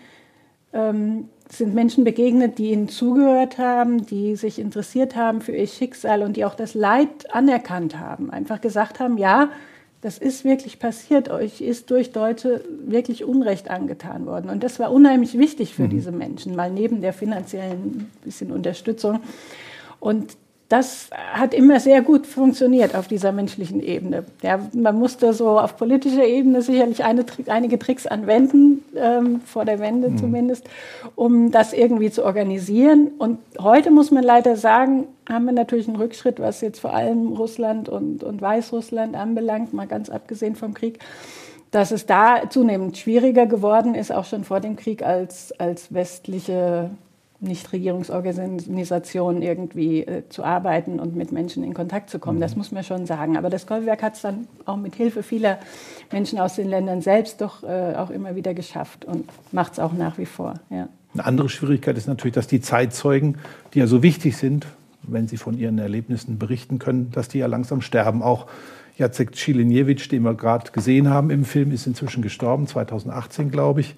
ähm, 0.73 1.29
sind 1.53 1.75
Menschen 1.75 2.03
begegnet, 2.03 2.59
die 2.59 2.71
ihnen 2.71 2.89
zugehört 2.89 3.59
haben, 3.59 4.07
die 4.07 4.37
sich 4.37 4.59
interessiert 4.59 5.17
haben 5.17 5.43
für 5.43 5.53
ihr 5.53 5.67
Schicksal 5.67 6.23
und 6.23 6.37
die 6.37 6.47
auch 6.47 6.55
das 6.55 6.73
Leid 6.73 7.33
anerkannt 7.35 7.99
haben. 7.99 8.31
Einfach 8.31 8.61
gesagt 8.61 9.01
haben, 9.01 9.19
ja, 9.19 9.51
das 10.01 10.19
ist 10.19 10.45
wirklich 10.45 10.79
passiert, 10.79 11.29
euch 11.31 11.61
ist 11.61 11.91
durch 11.91 12.11
Deutsche 12.11 12.65
wirklich 12.87 13.25
Unrecht 13.25 13.71
angetan 13.71 14.27
worden. 14.27 14.51
Und 14.51 14.65
das 14.65 14.81
war 14.81 14.91
unheimlich 14.91 15.39
wichtig 15.39 15.75
für 15.75 15.85
mhm. 15.85 15.91
diese 15.91 16.11
Menschen, 16.11 16.57
mal 16.57 16.71
neben 16.71 17.03
der 17.03 17.13
finanziellen 17.13 18.11
bisschen 18.25 18.51
Unterstützung. 18.51 19.21
Und 20.01 20.37
das 20.73 21.11
hat 21.35 21.53
immer 21.53 21.81
sehr 21.81 22.01
gut 22.01 22.27
funktioniert 22.27 22.95
auf 22.95 23.07
dieser 23.07 23.31
menschlichen 23.31 23.83
Ebene. 23.83 24.25
Ja, 24.43 24.59
man 24.73 24.99
musste 24.99 25.35
so 25.35 25.61
auf 25.61 25.77
politischer 25.77 26.25
Ebene 26.25 26.63
sicherlich 26.63 27.05
eine, 27.05 27.27
einige 27.49 27.79
Tricks 27.79 28.07
anwenden, 28.07 28.83
ähm, 28.97 29.43
vor 29.43 29.67
der 29.67 29.81
Wende 29.81 30.09
mhm. 30.09 30.17
zumindest, 30.17 30.67
um 31.15 31.51
das 31.51 31.75
irgendwie 31.75 32.11
zu 32.11 32.25
organisieren. 32.25 33.09
Und 33.19 33.39
heute 33.61 33.91
muss 33.91 34.11
man 34.11 34.25
leider 34.25 34.57
sagen, 34.57 35.09
haben 35.29 35.45
wir 35.45 35.53
natürlich 35.53 35.89
einen 35.89 35.99
Rückschritt, 35.99 36.41
was 36.41 36.63
jetzt 36.63 36.81
vor 36.81 36.95
allem 36.95 37.35
Russland 37.35 37.91
und, 37.91 38.25
und 38.25 38.41
Weißrussland 38.41 39.15
anbelangt, 39.15 39.75
mal 39.75 39.87
ganz 39.87 40.09
abgesehen 40.09 40.57
vom 40.57 40.73
Krieg 40.73 40.99
dass 41.71 41.91
es 41.91 42.05
da 42.05 42.51
zunehmend 42.51 42.99
schwieriger 42.99 43.47
geworden 43.47 43.95
ist, 43.95 44.13
auch 44.13 44.27
schon 44.27 44.45
vor 44.45 44.61
dem 44.61 44.77
Krieg, 44.77 45.03
als, 45.03 45.59
als 45.59 45.95
westliche 45.95 46.91
Nichtregierungsorganisationen 47.43 49.43
irgendwie 49.43 50.03
äh, 50.03 50.29
zu 50.29 50.45
arbeiten 50.45 51.01
und 51.01 51.17
mit 51.17 51.33
Menschen 51.33 51.65
in 51.65 51.75
Kontakt 51.75 52.11
zu 52.11 52.19
kommen. 52.19 52.39
Mhm. 52.39 52.43
Das 52.43 52.57
muss 52.57 52.73
man 52.73 52.85
schon 52.85 53.07
sagen. 53.07 53.37
Aber 53.37 53.51
das 53.51 53.67
Kolwerk 53.67 54.03
hat 54.03 54.15
es 54.15 54.23
dann 54.23 54.47
auch 54.65 54.77
mit 54.77 54.95
Hilfe 54.95 55.23
vieler 55.23 55.59
Menschen 56.11 56.39
aus 56.39 56.57
den 56.57 56.69
Ländern 56.69 57.03
selbst 57.03 57.41
doch 57.41 57.63
äh, 57.63 57.95
auch 57.97 58.11
immer 58.11 58.37
wieder 58.37 58.55
geschafft 58.55 59.05
und 59.05 59.29
macht 59.51 59.73
es 59.73 59.79
auch 59.79 59.93
nach 59.93 60.19
wie 60.19 60.27
vor. 60.27 60.55
Ja. 60.71 60.89
Eine 61.15 61.27
andere 61.27 61.49
Schwierigkeit 61.49 61.99
ist 61.99 62.07
natürlich, 62.07 62.35
dass 62.35 62.47
die 62.47 62.61
Zeitzeugen, 62.61 63.37
die 63.75 63.81
ja 63.81 63.87
so 63.87 64.03
wichtig 64.03 64.37
sind, 64.37 64.67
wenn 65.03 65.29
sie 65.29 65.37
von 65.37 65.59
ihren 65.59 65.79
Erlebnissen 65.79 66.39
berichten 66.39 66.79
können, 66.79 67.11
dass 67.11 67.29
die 67.29 67.39
ja 67.39 67.47
langsam 67.47 67.83
sterben. 67.83 68.23
Auch 68.23 68.47
Jacek 68.97 69.35
Cilinjewitsch, 69.35 70.11
den 70.11 70.23
wir 70.23 70.35
gerade 70.35 70.71
gesehen 70.71 71.11
haben 71.11 71.31
im 71.31 71.45
Film, 71.45 71.73
ist 71.73 71.87
inzwischen 71.87 72.23
gestorben, 72.23 72.67
2018, 72.67 73.51
glaube 73.51 73.81
ich. 73.81 73.97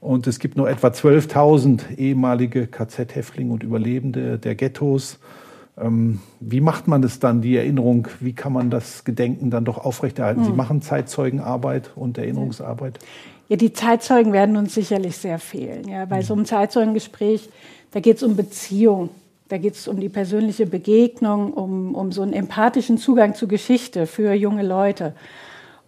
Und 0.00 0.26
es 0.26 0.38
gibt 0.38 0.56
nur 0.56 0.68
etwa 0.68 0.88
12.000 0.88 1.96
ehemalige 1.98 2.66
KZ-Häftlinge 2.66 3.52
und 3.52 3.62
Überlebende 3.62 4.38
der 4.38 4.54
Ghettos. 4.54 5.18
Ähm, 5.78 6.20
wie 6.40 6.60
macht 6.60 6.88
man 6.88 7.02
das 7.02 7.18
dann, 7.18 7.42
die 7.42 7.56
Erinnerung? 7.56 8.08
Wie 8.18 8.32
kann 8.32 8.52
man 8.52 8.70
das 8.70 9.04
Gedenken 9.04 9.50
dann 9.50 9.64
doch 9.64 9.78
aufrechterhalten? 9.78 10.40
Hm. 10.40 10.50
Sie 10.50 10.56
machen 10.56 10.82
Zeitzeugenarbeit 10.82 11.92
und 11.96 12.16
Erinnerungsarbeit. 12.16 12.98
Ja, 13.48 13.56
die 13.56 13.72
Zeitzeugen 13.72 14.32
werden 14.32 14.56
uns 14.56 14.74
sicherlich 14.74 15.16
sehr 15.16 15.38
fehlen. 15.38 15.88
Ja, 15.88 16.06
bei 16.06 16.18
hm. 16.18 16.22
so 16.22 16.34
einem 16.34 16.44
Zeitzeugengespräch, 16.46 17.50
da 17.90 18.00
geht 18.00 18.16
es 18.16 18.22
um 18.22 18.36
Beziehung. 18.36 19.10
Da 19.48 19.58
geht 19.58 19.74
es 19.74 19.88
um 19.88 19.98
die 19.98 20.08
persönliche 20.08 20.64
Begegnung, 20.64 21.52
um, 21.52 21.94
um 21.96 22.12
so 22.12 22.22
einen 22.22 22.32
empathischen 22.32 22.98
Zugang 22.98 23.34
zur 23.34 23.48
Geschichte 23.48 24.06
für 24.06 24.32
junge 24.32 24.62
Leute. 24.62 25.14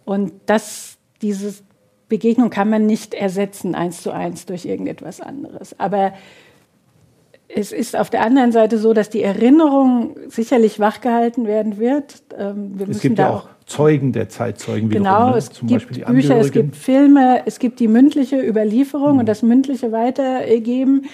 Und 0.03 0.33
das, 0.47 0.97
dieses, 1.21 1.63
Begegnung 2.09 2.49
kann 2.49 2.69
man 2.69 2.85
nicht 2.85 3.13
ersetzen, 3.13 3.75
eins 3.75 4.01
zu 4.01 4.11
eins, 4.11 4.45
durch 4.45 4.65
irgendetwas 4.65 5.21
anderes. 5.21 5.79
Aber 5.79 6.13
es 7.55 7.71
ist 7.71 7.95
auf 7.95 8.09
der 8.09 8.21
anderen 8.21 8.51
Seite 8.51 8.77
so, 8.77 8.93
dass 8.93 9.09
die 9.09 9.21
Erinnerung 9.21 10.15
sicherlich 10.27 10.79
wachgehalten 10.79 11.45
werden 11.47 11.77
wird. 11.77 12.23
Ähm, 12.37 12.73
wir 12.75 12.89
es 12.89 13.01
gibt 13.01 13.19
ja 13.19 13.29
auch 13.29 13.47
Zeugen 13.65 14.11
der 14.11 14.29
Zeitzeugen. 14.29 14.89
Genau, 14.89 15.31
ne? 15.31 15.37
es 15.37 15.49
Zum 15.49 15.67
gibt 15.67 16.05
Bücher, 16.05 16.37
es 16.37 16.51
gibt 16.51 16.75
Filme, 16.75 17.43
es 17.45 17.59
gibt 17.59 17.79
die 17.79 17.87
mündliche 17.87 18.41
Überlieferung 18.41 19.13
mhm. 19.13 19.19
und 19.19 19.25
das 19.27 19.41
mündliche 19.41 19.91
Weitergeben. 19.91 21.05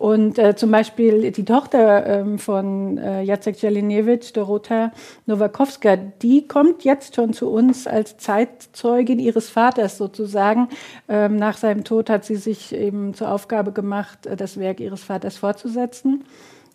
Und 0.00 0.38
äh, 0.38 0.56
zum 0.56 0.70
Beispiel 0.70 1.30
die 1.30 1.44
Tochter 1.44 2.06
ähm, 2.06 2.38
von 2.38 2.96
äh, 2.96 3.20
Jacek 3.20 3.60
Jeliniewicz, 3.60 4.32
Dorota 4.32 4.92
Nowakowska, 5.26 5.96
die 5.96 6.48
kommt 6.48 6.84
jetzt 6.84 7.16
schon 7.16 7.34
zu 7.34 7.50
uns 7.50 7.86
als 7.86 8.16
Zeitzeugin 8.16 9.18
ihres 9.18 9.50
Vaters 9.50 9.98
sozusagen. 9.98 10.70
Ähm, 11.06 11.36
nach 11.36 11.58
seinem 11.58 11.84
Tod 11.84 12.08
hat 12.08 12.24
sie 12.24 12.36
sich 12.36 12.74
eben 12.74 13.12
zur 13.12 13.30
Aufgabe 13.30 13.72
gemacht, 13.72 14.24
äh, 14.24 14.36
das 14.36 14.58
Werk 14.58 14.80
ihres 14.80 15.02
Vaters 15.02 15.36
fortzusetzen. 15.36 16.24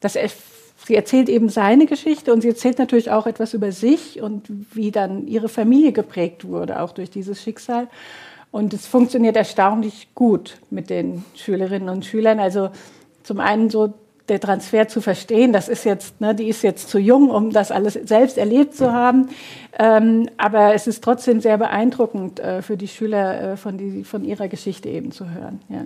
Das 0.01 0.13
sie 0.85 0.95
erzählt 0.95 1.27
eben 1.27 1.49
seine 1.49 1.87
Geschichte 1.87 2.31
und 2.31 2.41
sie 2.41 2.49
erzählt 2.49 2.77
natürlich 2.77 3.09
auch 3.09 3.25
etwas 3.25 3.55
über 3.55 3.71
sich 3.71 4.21
und 4.21 4.43
wie 4.75 4.91
dann 4.91 5.25
ihre 5.25 5.49
Familie 5.49 5.93
geprägt 5.93 6.47
wurde, 6.47 6.79
auch 6.79 6.91
durch 6.91 7.09
dieses 7.09 7.41
Schicksal. 7.41 7.87
Und 8.51 8.75
es 8.75 8.85
funktioniert 8.85 9.35
erstaunlich 9.35 10.09
gut 10.13 10.59
mit 10.69 10.91
den 10.91 11.25
Schülerinnen 11.33 11.89
und 11.89 12.05
Schülern. 12.05 12.39
Also 12.39 12.69
zum 13.25 13.39
einen 13.39 13.69
so 13.69 13.93
der 14.29 14.39
Transfer 14.39 14.87
zu 14.87 15.01
verstehen, 15.01 15.53
das 15.53 15.69
ist 15.69 15.83
jetzt, 15.83 16.19
ne, 16.19 16.33
die 16.33 16.47
ist 16.47 16.63
jetzt 16.63 16.89
zu 16.89 16.97
jung, 16.97 17.29
um 17.29 17.51
das 17.51 17.71
alles 17.71 17.93
selbst 17.93 18.37
erlebt 18.37 18.75
zu 18.75 18.91
haben. 18.91 19.29
Ähm, 19.77 20.29
aber 20.37 20.73
es 20.73 20.87
ist 20.87 21.03
trotzdem 21.03 21.41
sehr 21.41 21.57
beeindruckend 21.57 22.39
äh, 22.39 22.61
für 22.61 22.77
die 22.77 22.87
Schüler 22.87 23.53
äh, 23.53 23.57
von, 23.57 23.77
die, 23.77 24.03
von 24.03 24.23
ihrer 24.23 24.47
Geschichte 24.47 24.89
eben 24.89 25.11
zu 25.11 25.29
hören. 25.29 25.59
Ja. 25.69 25.85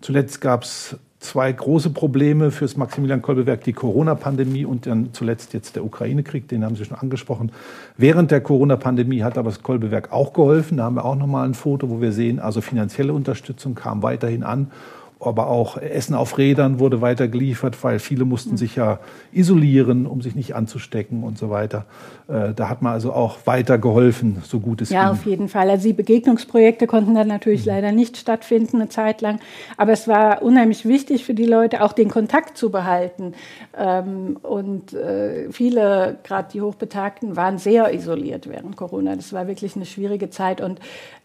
Zuletzt 0.00 0.40
gab 0.40 0.64
es 0.64 0.96
zwei 1.20 1.52
große 1.52 1.90
Probleme 1.90 2.50
fürs 2.50 2.76
Maximilian 2.76 3.20
Kolbewerk, 3.20 3.62
die 3.64 3.74
Corona-Pandemie 3.74 4.64
und 4.64 4.86
dann 4.86 5.10
zuletzt 5.12 5.52
jetzt 5.52 5.76
der 5.76 5.84
Ukraine-Krieg, 5.84 6.48
den 6.48 6.64
haben 6.64 6.74
Sie 6.74 6.86
schon 6.86 6.96
angesprochen. 6.96 7.52
Während 7.98 8.30
der 8.30 8.40
Corona-Pandemie 8.40 9.22
hat 9.22 9.36
aber 9.36 9.50
das 9.50 9.62
Kolbewerk 9.62 10.12
auch 10.12 10.32
geholfen. 10.32 10.78
Da 10.78 10.84
haben 10.84 10.96
wir 10.96 11.04
auch 11.04 11.16
nochmal 11.16 11.46
ein 11.46 11.54
Foto, 11.54 11.90
wo 11.90 12.00
wir 12.00 12.12
sehen, 12.12 12.40
also 12.40 12.62
finanzielle 12.62 13.12
Unterstützung 13.12 13.74
kam 13.74 14.02
weiterhin 14.02 14.42
an 14.42 14.72
aber 15.20 15.48
auch 15.48 15.76
Essen 15.76 16.14
auf 16.14 16.38
Rädern 16.38 16.80
wurde 16.80 17.00
weiter 17.00 17.28
geliefert, 17.28 17.82
weil 17.84 17.98
viele 17.98 18.24
mussten 18.24 18.56
sich 18.56 18.76
ja 18.76 19.00
isolieren, 19.32 20.06
um 20.06 20.22
sich 20.22 20.34
nicht 20.34 20.54
anzustecken 20.54 21.22
und 21.22 21.36
so 21.36 21.50
weiter. 21.50 21.84
Äh, 22.28 22.54
da 22.54 22.68
hat 22.68 22.80
man 22.80 22.92
also 22.92 23.12
auch 23.12 23.38
weiter 23.44 23.78
geholfen, 23.78 24.42
so 24.42 24.60
gut 24.60 24.80
es 24.80 24.90
ja, 24.90 25.00
ging. 25.00 25.06
Ja, 25.06 25.12
auf 25.12 25.26
jeden 25.26 25.48
Fall. 25.48 25.68
Also 25.68 25.88
die 25.88 25.92
Begegnungsprojekte 25.92 26.86
konnten 26.86 27.14
dann 27.14 27.28
natürlich 27.28 27.66
mhm. 27.66 27.72
leider 27.72 27.92
nicht 27.92 28.16
stattfinden 28.16 28.76
eine 28.76 28.88
Zeit 28.88 29.20
lang, 29.20 29.40
aber 29.76 29.92
es 29.92 30.08
war 30.08 30.42
unheimlich 30.42 30.86
wichtig 30.86 31.24
für 31.24 31.34
die 31.34 31.46
Leute, 31.46 31.82
auch 31.82 31.92
den 31.92 32.08
Kontakt 32.08 32.56
zu 32.56 32.70
behalten. 32.70 33.34
Ähm, 33.76 34.38
und 34.42 34.94
äh, 34.94 35.50
viele, 35.52 36.18
gerade 36.22 36.48
die 36.52 36.62
Hochbetagten, 36.62 37.36
waren 37.36 37.58
sehr 37.58 37.92
isoliert 37.92 38.48
während 38.48 38.76
Corona. 38.76 39.16
Das 39.16 39.32
war 39.32 39.46
wirklich 39.46 39.76
eine 39.76 39.84
schwierige 39.84 40.30
Zeit 40.30 40.62
und 40.62 40.80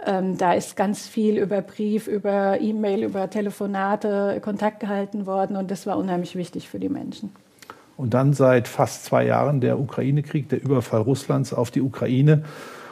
ähm, 0.05 0.37
da 0.37 0.53
ist 0.53 0.75
ganz 0.75 1.07
viel 1.07 1.37
über 1.37 1.61
Brief, 1.61 2.07
über 2.07 2.59
E-Mail, 2.59 3.03
über 3.03 3.29
Telefonat 3.29 3.84
Monate 3.85 4.39
Kontakt 4.41 4.79
gehalten 4.79 5.27
worden 5.27 5.55
und 5.55 5.69
das 5.69 5.85
war 5.85 5.97
unheimlich 5.97 6.35
wichtig 6.35 6.67
für 6.69 6.79
die 6.79 6.89
Menschen. 6.89 7.29
Und 7.97 8.15
dann 8.15 8.33
seit 8.33 8.67
fast 8.67 9.05
zwei 9.05 9.25
Jahren 9.25 9.61
der 9.61 9.79
Ukraine-Krieg, 9.79 10.49
der 10.49 10.61
Überfall 10.61 11.01
Russlands 11.01 11.53
auf 11.53 11.69
die 11.69 11.81
Ukraine. 11.81 12.43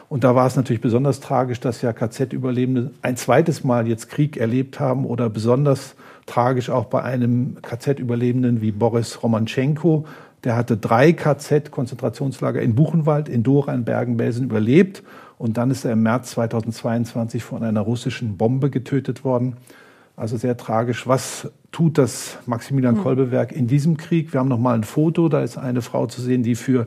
Und 0.08 0.22
da 0.22 0.36
war 0.36 0.46
es 0.46 0.54
natürlich 0.54 0.80
besonders 0.80 1.18
tragisch, 1.18 1.58
dass 1.58 1.82
ja 1.82 1.92
KZ-Überlebende 1.92 2.92
ein 3.02 3.16
zweites 3.16 3.64
Mal 3.64 3.88
jetzt 3.88 4.08
Krieg 4.08 4.36
erlebt 4.36 4.78
haben 4.78 5.04
oder 5.04 5.28
besonders 5.28 5.96
tragisch 6.26 6.70
auch 6.70 6.84
bei 6.84 7.02
einem 7.02 7.56
KZ-Überlebenden 7.60 8.60
wie 8.60 8.70
Boris 8.70 9.20
Romanchenko. 9.22 10.06
Der 10.44 10.54
hatte 10.54 10.76
drei 10.76 11.12
KZ-Konzentrationslager 11.12 12.62
in 12.62 12.76
Buchenwald, 12.76 13.28
in 13.28 13.42
Dora, 13.42 13.74
in 13.74 13.84
Bergen-Belsen 13.84 14.44
überlebt. 14.44 15.02
Und 15.38 15.56
dann 15.56 15.72
ist 15.72 15.84
er 15.84 15.92
im 15.92 16.02
März 16.02 16.30
2022 16.30 17.42
von 17.42 17.64
einer 17.64 17.80
russischen 17.80 18.36
Bombe 18.36 18.70
getötet 18.70 19.24
worden. 19.24 19.56
Also 20.16 20.36
sehr 20.36 20.56
tragisch. 20.56 21.06
Was 21.06 21.50
tut 21.72 21.98
das 21.98 22.38
Maximilian 22.46 22.96
hm. 22.96 23.02
Kolbewerk 23.02 23.52
in 23.52 23.66
diesem 23.66 23.96
Krieg? 23.96 24.32
Wir 24.32 24.40
haben 24.40 24.48
noch 24.48 24.58
mal 24.58 24.74
ein 24.74 24.84
Foto, 24.84 25.28
da 25.28 25.42
ist 25.42 25.58
eine 25.58 25.82
Frau 25.82 26.06
zu 26.06 26.20
sehen, 26.20 26.42
die 26.42 26.54
für 26.54 26.86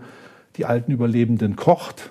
die 0.55 0.65
alten 0.65 0.91
Überlebenden 0.91 1.55
kocht 1.55 2.09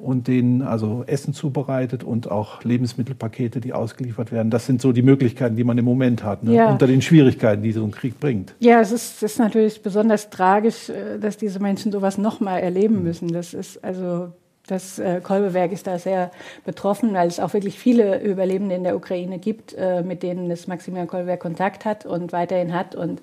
und 0.00 0.28
denen 0.28 0.62
also 0.62 1.04
Essen 1.06 1.34
zubereitet 1.34 2.02
und 2.02 2.30
auch 2.30 2.64
Lebensmittelpakete, 2.64 3.60
die 3.60 3.72
ausgeliefert 3.72 4.32
werden. 4.32 4.50
Das 4.50 4.66
sind 4.66 4.80
so 4.80 4.92
die 4.92 5.02
Möglichkeiten, 5.02 5.56
die 5.56 5.64
man 5.64 5.78
im 5.78 5.84
Moment 5.84 6.24
hat, 6.24 6.42
ne? 6.42 6.54
ja. 6.54 6.72
unter 6.72 6.86
den 6.86 7.02
Schwierigkeiten, 7.02 7.62
die 7.62 7.72
so 7.72 7.84
ein 7.84 7.90
Krieg 7.90 8.18
bringt. 8.18 8.54
Ja, 8.60 8.80
es 8.80 8.92
ist, 8.92 9.22
ist 9.22 9.38
natürlich 9.38 9.82
besonders 9.82 10.30
tragisch, 10.30 10.88
äh, 10.88 11.18
dass 11.18 11.36
diese 11.36 11.60
Menschen 11.60 11.92
sowas 11.92 12.18
noch 12.18 12.40
mal 12.40 12.58
erleben 12.58 12.96
hm. 12.96 13.02
müssen. 13.04 13.28
Das 13.28 13.54
ist 13.54 13.82
also 13.84 14.32
das 14.70 14.98
äh, 14.98 15.20
Kolbewerk 15.20 15.72
ist 15.72 15.86
da 15.86 15.98
sehr 15.98 16.30
betroffen, 16.64 17.12
weil 17.14 17.28
es 17.28 17.40
auch 17.40 17.52
wirklich 17.52 17.78
viele 17.78 18.20
Überlebende 18.20 18.74
in 18.74 18.84
der 18.84 18.96
Ukraine 18.96 19.38
gibt, 19.38 19.74
äh, 19.74 20.02
mit 20.02 20.22
denen 20.22 20.48
das 20.48 20.66
Maximilian 20.66 21.08
Kolbewerk 21.08 21.40
Kontakt 21.40 21.84
hat 21.84 22.06
und 22.06 22.32
weiterhin 22.32 22.72
hat. 22.74 22.94
Und 22.94 23.20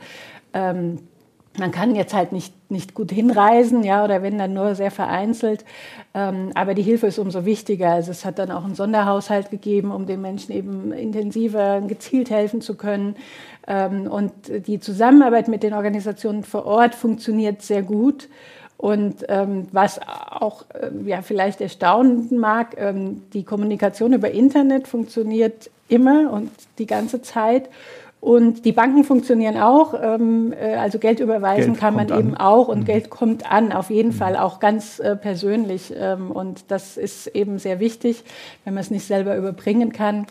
ähm, 0.54 1.00
man 1.58 1.72
kann 1.72 1.96
jetzt 1.96 2.14
halt 2.14 2.32
nicht, 2.34 2.54
nicht 2.70 2.94
gut 2.94 3.12
hinreisen, 3.12 3.84
ja, 3.84 4.04
oder 4.04 4.22
wenn 4.22 4.38
dann 4.38 4.54
nur 4.54 4.76
sehr 4.76 4.92
vereinzelt. 4.92 5.66
Ähm, 6.14 6.52
aber 6.54 6.74
die 6.74 6.84
Hilfe 6.84 7.08
ist 7.08 7.18
umso 7.18 7.46
wichtiger. 7.46 7.92
Also 7.92 8.12
es 8.12 8.26
hat 8.26 8.38
dann 8.40 8.52
auch 8.52 8.64
einen 8.64 8.76
Sonderhaushalt 8.76 9.50
gegeben, 9.50 9.92
um 9.92 10.06
den 10.06 10.22
Menschen 10.22 10.54
eben 10.54 10.92
intensiver, 10.92 11.82
gezielt 11.82 12.30
helfen 12.30 12.62
zu 12.62 12.76
können. 12.76 13.16
Ähm, 13.68 14.08
und 14.08 14.34
die 14.68 14.80
Zusammenarbeit 14.80 15.48
mit 15.48 15.64
den 15.64 15.74
Organisationen 15.74 16.44
vor 16.44 16.66
Ort 16.66 16.94
funktioniert 16.94 17.62
sehr 17.62 17.82
gut. 17.82 18.30
Und 18.78 19.26
ähm, 19.28 19.68
was 19.72 20.00
auch 20.00 20.66
äh, 20.74 20.92
ja, 21.06 21.24
vielleicht 21.24 21.62
erstaunen 21.62 22.38
mag, 22.38 22.76
ähm, 22.78 23.24
die 23.34 23.44
Kommunikation 23.44 24.14
über 24.14 24.30
Internet 24.30 24.88
funktioniert 24.88 25.72
immer 25.90 26.32
und 26.32 26.52
die 26.78 26.86
ganze 26.86 27.22
Zeit. 27.22 27.70
Und 28.20 28.66
die 28.66 28.72
Banken 28.72 29.04
funktionieren 29.04 29.58
auch. 29.58 29.94
Ähm, 30.02 30.52
äh, 30.52 30.76
also 30.76 30.98
Geld 30.98 31.20
überweisen 31.20 31.74
Geld 31.74 31.80
kann 31.80 31.96
man 31.96 32.10
eben 32.10 32.36
an. 32.36 32.38
auch 32.38 32.68
und 32.68 32.80
mhm. 32.80 32.86
Geld 32.86 33.10
kommt 33.10 33.50
an, 33.50 33.72
auf 33.72 33.90
jeden 33.90 34.10
mhm. 34.10 34.14
Fall, 34.14 34.38
auch 34.38 34.60
ganz 34.60 35.00
äh, 35.00 35.16
persönlich. 35.16 35.94
Ähm, 35.96 36.32
und 36.32 36.72
das 36.72 36.98
ist 36.98 37.28
eben 37.28 37.60
sehr 37.60 37.80
wichtig, 37.80 38.24
wenn 38.66 38.74
man 38.74 38.82
es 38.82 38.92
nicht 38.92 39.06
selber 39.06 39.38
überbringen 39.38 39.92
kann. 39.92 40.26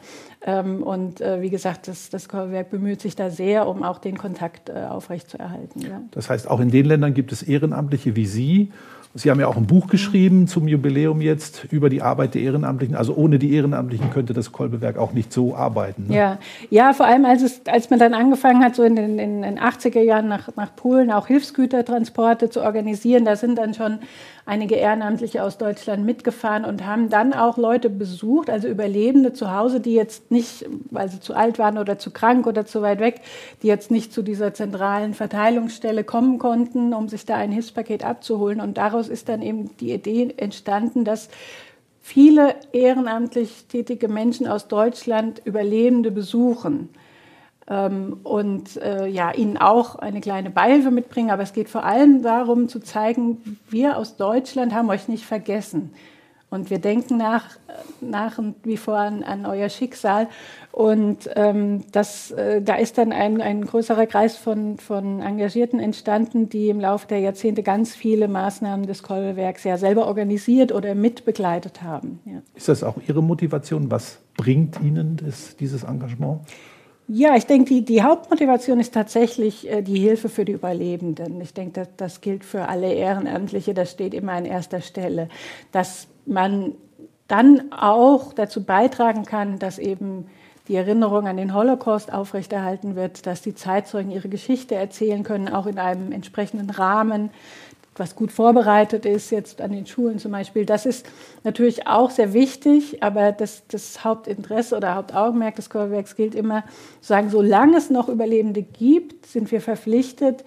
Ähm, 0.45 0.83
und 0.83 1.21
äh, 1.21 1.41
wie 1.43 1.51
gesagt, 1.51 1.87
das, 1.87 2.11
das 2.11 2.29
Chorwerk 2.29 2.71
bemüht 2.71 3.01
sich 3.01 3.15
da 3.15 3.31
sehr, 3.31 3.69
um 3.69 3.83
auch 3.85 3.99
den 3.99 4.19
Kontakt 4.19 4.69
äh, 4.69 4.85
aufrechtzuerhalten. 4.89 5.81
Ja. 5.83 6.03
Das 6.11 6.29
heißt, 6.29 6.51
auch 6.51 6.61
in 6.61 6.71
den 6.71 6.87
Ländern 6.87 7.15
gibt 7.15 7.31
es 7.31 7.43
Ehrenamtliche 7.43 8.17
wie 8.17 8.27
Sie, 8.27 8.73
Sie 9.17 9.31
haben 9.31 9.41
ja 9.41 9.47
auch 9.47 9.57
ein 9.57 9.67
Buch 9.67 9.89
geschrieben 9.89 10.47
zum 10.47 10.69
Jubiläum 10.69 11.21
jetzt 11.21 11.65
über 11.71 11.89
die 11.89 12.03
Arbeit 12.03 12.35
der 12.35 12.43
Ehrenamtlichen. 12.43 12.95
Also 12.95 13.15
ohne 13.15 13.39
die 13.39 13.55
Ehrenamtlichen 13.55 14.11
könnte 14.11 14.35
das 14.35 14.53
Kolbewerk 14.53 14.99
auch 14.99 15.13
nicht 15.13 15.33
so 15.33 15.57
arbeiten. 15.57 16.09
Ne? 16.09 16.17
Ja. 16.17 16.39
ja, 16.71 16.93
vor 16.93 17.07
allem 17.07 17.25
als, 17.25 17.43
es, 17.43 17.63
als 17.67 17.89
man 17.89 17.99
dann 17.99 18.13
angefangen 18.13 18.63
hat, 18.63 18.77
so 18.77 18.83
in 18.83 18.95
den, 18.95 19.19
in 19.19 19.43
den 19.43 19.59
80er 19.59 20.03
Jahren 20.03 20.29
nach, 20.29 20.55
nach 20.57 20.77
Polen 20.77 21.11
auch 21.11 21.27
Hilfsgütertransporte 21.29 22.51
zu 22.51 22.63
organisieren, 22.63 23.25
da 23.25 23.37
sind 23.37 23.57
dann 23.57 23.73
schon 23.73 24.01
einige 24.47 24.77
Ehrenamtliche 24.77 25.43
aus 25.43 25.59
Deutschland 25.59 26.07
mitgefahren 26.07 26.65
und 26.65 26.87
haben 26.87 27.11
dann 27.11 27.35
auch 27.35 27.59
Leute 27.59 27.91
besucht, 27.91 28.49
also 28.49 28.69
Überlebende 28.69 29.33
zu 29.33 29.53
Hause, 29.53 29.81
die 29.81 29.93
jetzt 29.93 30.31
nicht, 30.31 30.65
weil 30.91 31.09
sie 31.11 31.19
zu 31.19 31.35
alt 31.35 31.59
waren 31.59 31.79
oder 31.79 31.99
zu 31.99 32.13
krank 32.13 32.47
oder 32.47 32.65
zu 32.65 32.81
weit 32.81 33.01
weg, 33.01 33.21
die 33.63 33.67
jetzt 33.67 33.91
nicht 33.91 34.13
zu 34.13 34.23
dieser 34.23 34.55
zentralen 34.55 35.15
Verteilungsstelle 35.15 36.05
kommen 36.05 36.39
konnten, 36.39 36.95
um 36.95 37.09
sich 37.09 37.27
da 37.27 37.35
ein 37.35 37.51
Hilfspaket 37.51 38.05
abzuholen. 38.05 38.61
Und 38.61 38.79
daraus 38.79 39.09
ist 39.09 39.29
dann 39.29 39.43
eben 39.43 39.77
die 39.79 39.93
Idee 39.93 40.33
entstanden, 40.37 41.05
dass 41.05 41.29
viele 42.01 42.55
ehrenamtlich 42.73 43.67
tätige 43.67 44.07
Menschen 44.07 44.47
aus 44.47 44.69
Deutschland 44.69 45.43
Überlebende 45.45 46.13
besuchen 46.13 46.89
und 47.69 48.77
äh, 48.77 49.07
ja, 49.09 49.33
ihnen 49.33 49.57
auch 49.57 49.97
eine 49.97 50.21
kleine 50.21 50.51
Beihilfe 50.51 50.91
mitbringen. 50.93 51.31
Aber 51.31 51.43
es 51.43 51.53
geht 51.53 51.69
vor 51.69 51.85
allem 51.85 52.23
darum 52.23 52.69
zu 52.69 52.79
zeigen, 52.81 53.59
wir 53.69 53.97
aus 53.99 54.17
Deutschland 54.17 54.73
haben 54.73 54.89
euch 54.89 55.09
nicht 55.09 55.25
vergessen. 55.25 55.91
Und 56.49 56.71
wir 56.71 56.79
denken 56.79 57.17
nach, 57.17 57.45
nach 58.01 58.39
und 58.39 58.55
wie 58.63 58.77
vor 58.77 58.97
an, 58.97 59.25
an 59.25 59.47
euer 59.47 59.69
Schicksal. 59.69 60.29
Und 60.71 61.29
ähm, 61.35 61.83
das, 61.91 62.31
äh, 62.31 62.63
da 62.63 62.77
ist 62.77 62.99
dann 62.99 63.11
ein, 63.11 63.41
ein 63.41 63.65
größerer 63.65 64.07
Kreis 64.07 64.37
von, 64.37 64.79
von 64.79 65.21
Engagierten 65.21 65.81
entstanden, 65.81 66.49
die 66.49 66.69
im 66.69 66.79
Laufe 66.79 67.09
der 67.09 67.19
Jahrzehnte 67.19 67.65
ganz 67.65 67.97
viele 67.97 68.29
Maßnahmen 68.29 68.87
des 68.87 69.03
Kolberwerks 69.03 69.65
ja 69.65 69.77
selber 69.77 70.07
organisiert 70.07 70.71
oder 70.71 70.95
mitbegleitet 70.95 71.83
haben. 71.83 72.21
Ja. 72.25 72.43
Ist 72.55 72.69
das 72.69 72.85
auch 72.85 72.99
Ihre 73.09 73.25
Motivation? 73.25 73.91
Was 73.91 74.21
bringt 74.37 74.81
Ihnen 74.81 75.17
das, 75.17 75.57
dieses 75.57 75.83
Engagement? 75.83 76.43
Ja, 77.09 77.37
ich 77.37 77.47
denke, 77.47 77.67
die, 77.67 77.85
die 77.85 78.03
Hauptmotivation 78.03 78.81
ist 78.81 78.93
tatsächlich 78.93 79.71
äh, 79.71 79.83
die 79.83 80.01
Hilfe 80.01 80.29
für 80.29 80.45
die 80.45 80.53
Überlebenden. 80.53 81.41
Ich 81.41 81.55
denke, 81.55 81.73
das, 81.81 81.89
das 81.97 82.21
gilt 82.21 82.45
für 82.45 82.69
alle 82.69 82.93
Ehrenamtliche, 82.93 83.75
das 83.75 83.93
steht 83.93 84.13
immer 84.13 84.33
an 84.33 84.45
erster 84.45 84.81
Stelle. 84.81 85.29
Dass 85.71 86.09
man 86.27 86.73
dann 87.29 87.73
auch 87.73 88.33
dazu 88.33 88.65
beitragen 88.65 89.25
kann, 89.25 89.61
dass 89.61 89.79
eben 89.79 90.27
die 90.67 90.75
Erinnerung 90.75 91.29
an 91.29 91.37
den 91.37 91.55
Holocaust 91.55 92.13
aufrechterhalten 92.13 92.97
wird, 92.97 93.25
dass 93.27 93.41
die 93.41 93.55
Zeitzeugen 93.55 94.11
ihre 94.11 94.29
Geschichte 94.29 94.75
erzählen 94.75 95.23
können, 95.23 95.49
auch 95.49 95.67
in 95.67 95.79
einem 95.79 96.11
entsprechenden 96.11 96.71
Rahmen, 96.71 97.31
was 97.99 98.17
gut 98.17 98.33
vorbereitet 98.33 99.07
ist, 99.07 99.31
jetzt 99.31 99.61
an 99.61 99.73
den 99.73 99.87
Schulen 99.87 100.19
zum 100.19 100.33
Beispiel. 100.33 100.67
Das 100.67 100.87
ist 100.87 101.07
natürlich 101.45 101.87
auch 101.87 102.11
sehr 102.11 102.33
wichtig, 102.33 103.03
aber 103.03 103.33
das, 103.33 103.63
das 103.69 104.05
Hauptinteresse 104.05 104.77
oder 104.77 104.95
Hauptaugenmerk 104.95 105.57
des 105.57 105.71
Chorwerks 105.71 106.17
gilt 106.17 106.35
immer, 106.35 106.63
zu 107.01 107.09
sagen, 107.09 107.31
solange 107.31 107.79
es 107.79 107.91
noch 107.91 108.09
Überlebende 108.09 108.63
gibt, 108.63 109.27
sind 109.27 109.51
wir 109.51 109.61
verpflichtet, 109.61 110.45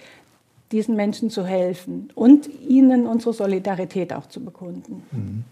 diesen 0.71 0.95
Menschen 0.95 1.29
zu 1.29 1.45
helfen 1.45 2.11
und 2.15 2.47
ihnen 2.61 3.07
unsere 3.07 3.33
Solidarität 3.33 4.13
auch 4.13 4.27
zu 4.27 4.43
bekunden. 4.43 5.43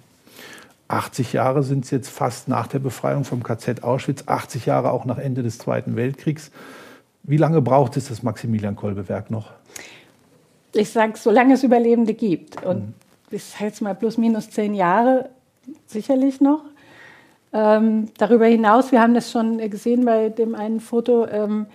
80 0.87 1.33
mhm. 1.33 1.35
Jahre 1.35 1.63
sind 1.63 1.85
es 1.85 1.91
jetzt 1.91 2.09
fast 2.09 2.47
nach 2.47 2.67
der 2.67 2.79
Befreiung 2.79 3.23
vom 3.23 3.41
KZ 3.41 3.83
Auschwitz, 3.83 4.23
80 4.27 4.67
Jahre 4.67 4.91
auch 4.91 5.05
nach 5.05 5.17
Ende 5.17 5.41
des 5.41 5.57
Zweiten 5.57 5.95
Weltkriegs. 5.95 6.51
Wie 7.23 7.37
lange 7.37 7.61
braucht 7.61 7.97
es 7.97 8.07
das 8.07 8.23
Maximilian-Kolbe-Werk 8.23 9.31
noch? 9.31 9.51
Ich 10.73 10.89
sage, 10.89 11.13
solange 11.17 11.53
es 11.53 11.63
Überlebende 11.63 12.13
gibt. 12.13 12.63
Und 12.65 12.79
mhm. 12.79 12.93
ich 13.31 13.43
sage 13.43 13.65
jetzt 13.65 13.81
mal 13.81 13.95
plus 13.95 14.17
minus 14.17 14.49
zehn 14.49 14.73
Jahre 14.73 15.29
sicherlich 15.85 16.41
noch. 16.41 16.61
Ähm, 17.53 18.09
darüber 18.17 18.45
hinaus, 18.45 18.91
wir 18.91 19.01
haben 19.01 19.13
das 19.13 19.31
schon 19.31 19.57
gesehen 19.69 20.05
bei 20.05 20.29
dem 20.29 20.53
einen 20.53 20.79
Foto, 20.79 21.25
ähm, 21.27 21.65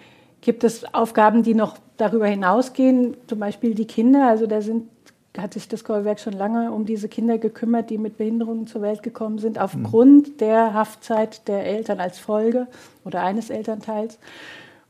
gibt 0.40 0.64
es 0.64 0.92
Aufgaben, 0.92 1.42
die 1.42 1.54
noch 1.54 1.78
darüber 1.96 2.26
hinausgehen, 2.26 3.16
zum 3.26 3.38
Beispiel 3.38 3.74
die 3.74 3.86
Kinder. 3.86 4.28
Also 4.28 4.46
da 4.46 4.60
sind, 4.60 4.88
hat 5.36 5.54
sich 5.54 5.68
das 5.68 5.84
Chorwerk 5.84 6.20
schon 6.20 6.34
lange 6.34 6.72
um 6.72 6.84
diese 6.84 7.08
Kinder 7.08 7.38
gekümmert, 7.38 7.90
die 7.90 7.98
mit 7.98 8.18
Behinderungen 8.18 8.66
zur 8.66 8.82
Welt 8.82 9.02
gekommen 9.02 9.38
sind, 9.38 9.58
aufgrund 9.58 10.28
mhm. 10.28 10.36
der 10.38 10.74
Haftzeit 10.74 11.48
der 11.48 11.64
Eltern 11.64 12.00
als 12.00 12.18
Folge 12.18 12.66
oder 13.04 13.22
eines 13.22 13.50
Elternteils. 13.50 14.18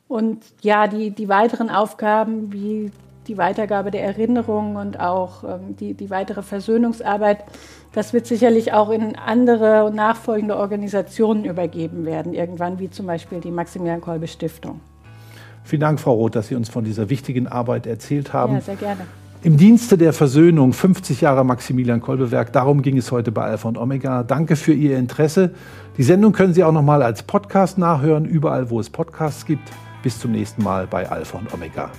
Und 0.09 0.43
ja, 0.61 0.89
die, 0.89 1.11
die 1.11 1.29
weiteren 1.29 1.71
Aufgaben 1.71 2.53
wie 2.53 2.91
die 3.29 3.39
Weitergabe 3.39 3.91
der 3.91 4.03
Erinnerungen 4.03 4.77
und 4.77 5.01
auch 5.01 5.45
ähm, 5.45 5.77
die, 5.79 5.95
die 5.95 6.11
weitere 6.11 6.43
Versöhnungsarbeit, 6.43 7.45
das 7.93 8.13
wird 8.13 8.27
sicherlich 8.27 8.73
auch 8.73 8.91
in 8.91 9.17
andere 9.17 9.85
und 9.85 9.95
nachfolgende 9.95 10.57
Organisationen 10.57 11.45
übergeben 11.45 12.05
werden, 12.05 12.35
irgendwann 12.35 12.79
wie 12.79 12.91
zum 12.91 13.07
Beispiel 13.07 13.41
die 13.41 13.51
Maximilian 13.51 14.01
Kolbe 14.01 14.27
Stiftung. 14.27 14.81
Vielen 15.65 15.81
Dank, 15.81 16.01
Frau 16.01 16.15
Roth, 16.15 16.35
dass 16.35 16.49
Sie 16.49 16.57
uns 16.57 16.69
von 16.69 16.85
dieser 16.85 17.09
wichtigen 17.09 17.47
Arbeit 17.47 17.87
erzählt 17.87 18.33
haben. 18.33 18.55
Ja, 18.55 18.61
sehr 18.61 18.77
gerne. 18.77 19.07
Im 19.45 19.57
Dienste 19.57 19.99
der 19.99 20.13
Versöhnung, 20.13 20.73
50 20.73 21.21
Jahre 21.21 21.45
Maximilian 21.45 22.01
Kolbewerk, 22.01 22.53
darum 22.53 22.81
ging 22.81 22.97
es 22.97 23.11
heute 23.11 23.33
bei 23.33 23.43
Alpha 23.43 23.69
und 23.69 23.77
Omega. 23.77 24.23
Danke 24.23 24.55
für 24.55 24.73
Ihr 24.73 24.99
Interesse. 24.99 25.51
Die 25.97 26.05
Sendung 26.05 26.33
können 26.33 26.55
Sie 26.55 26.63
auch 26.63 26.71
noch 26.71 26.83
mal 26.83 27.03
als 27.03 27.25
Podcast 27.25 27.77
nachhören, 27.77 28.25
überall, 28.25 28.71
wo 28.71 28.79
es 28.79 28.89
Podcasts 28.89 29.45
gibt. 29.45 29.69
Bis 30.05 30.19
zum 30.19 30.31
nächsten 30.31 30.63
Mal 30.63 30.87
bei 30.87 31.09
Alpha 31.09 31.39
und 31.39 31.53
Omega. 31.53 31.91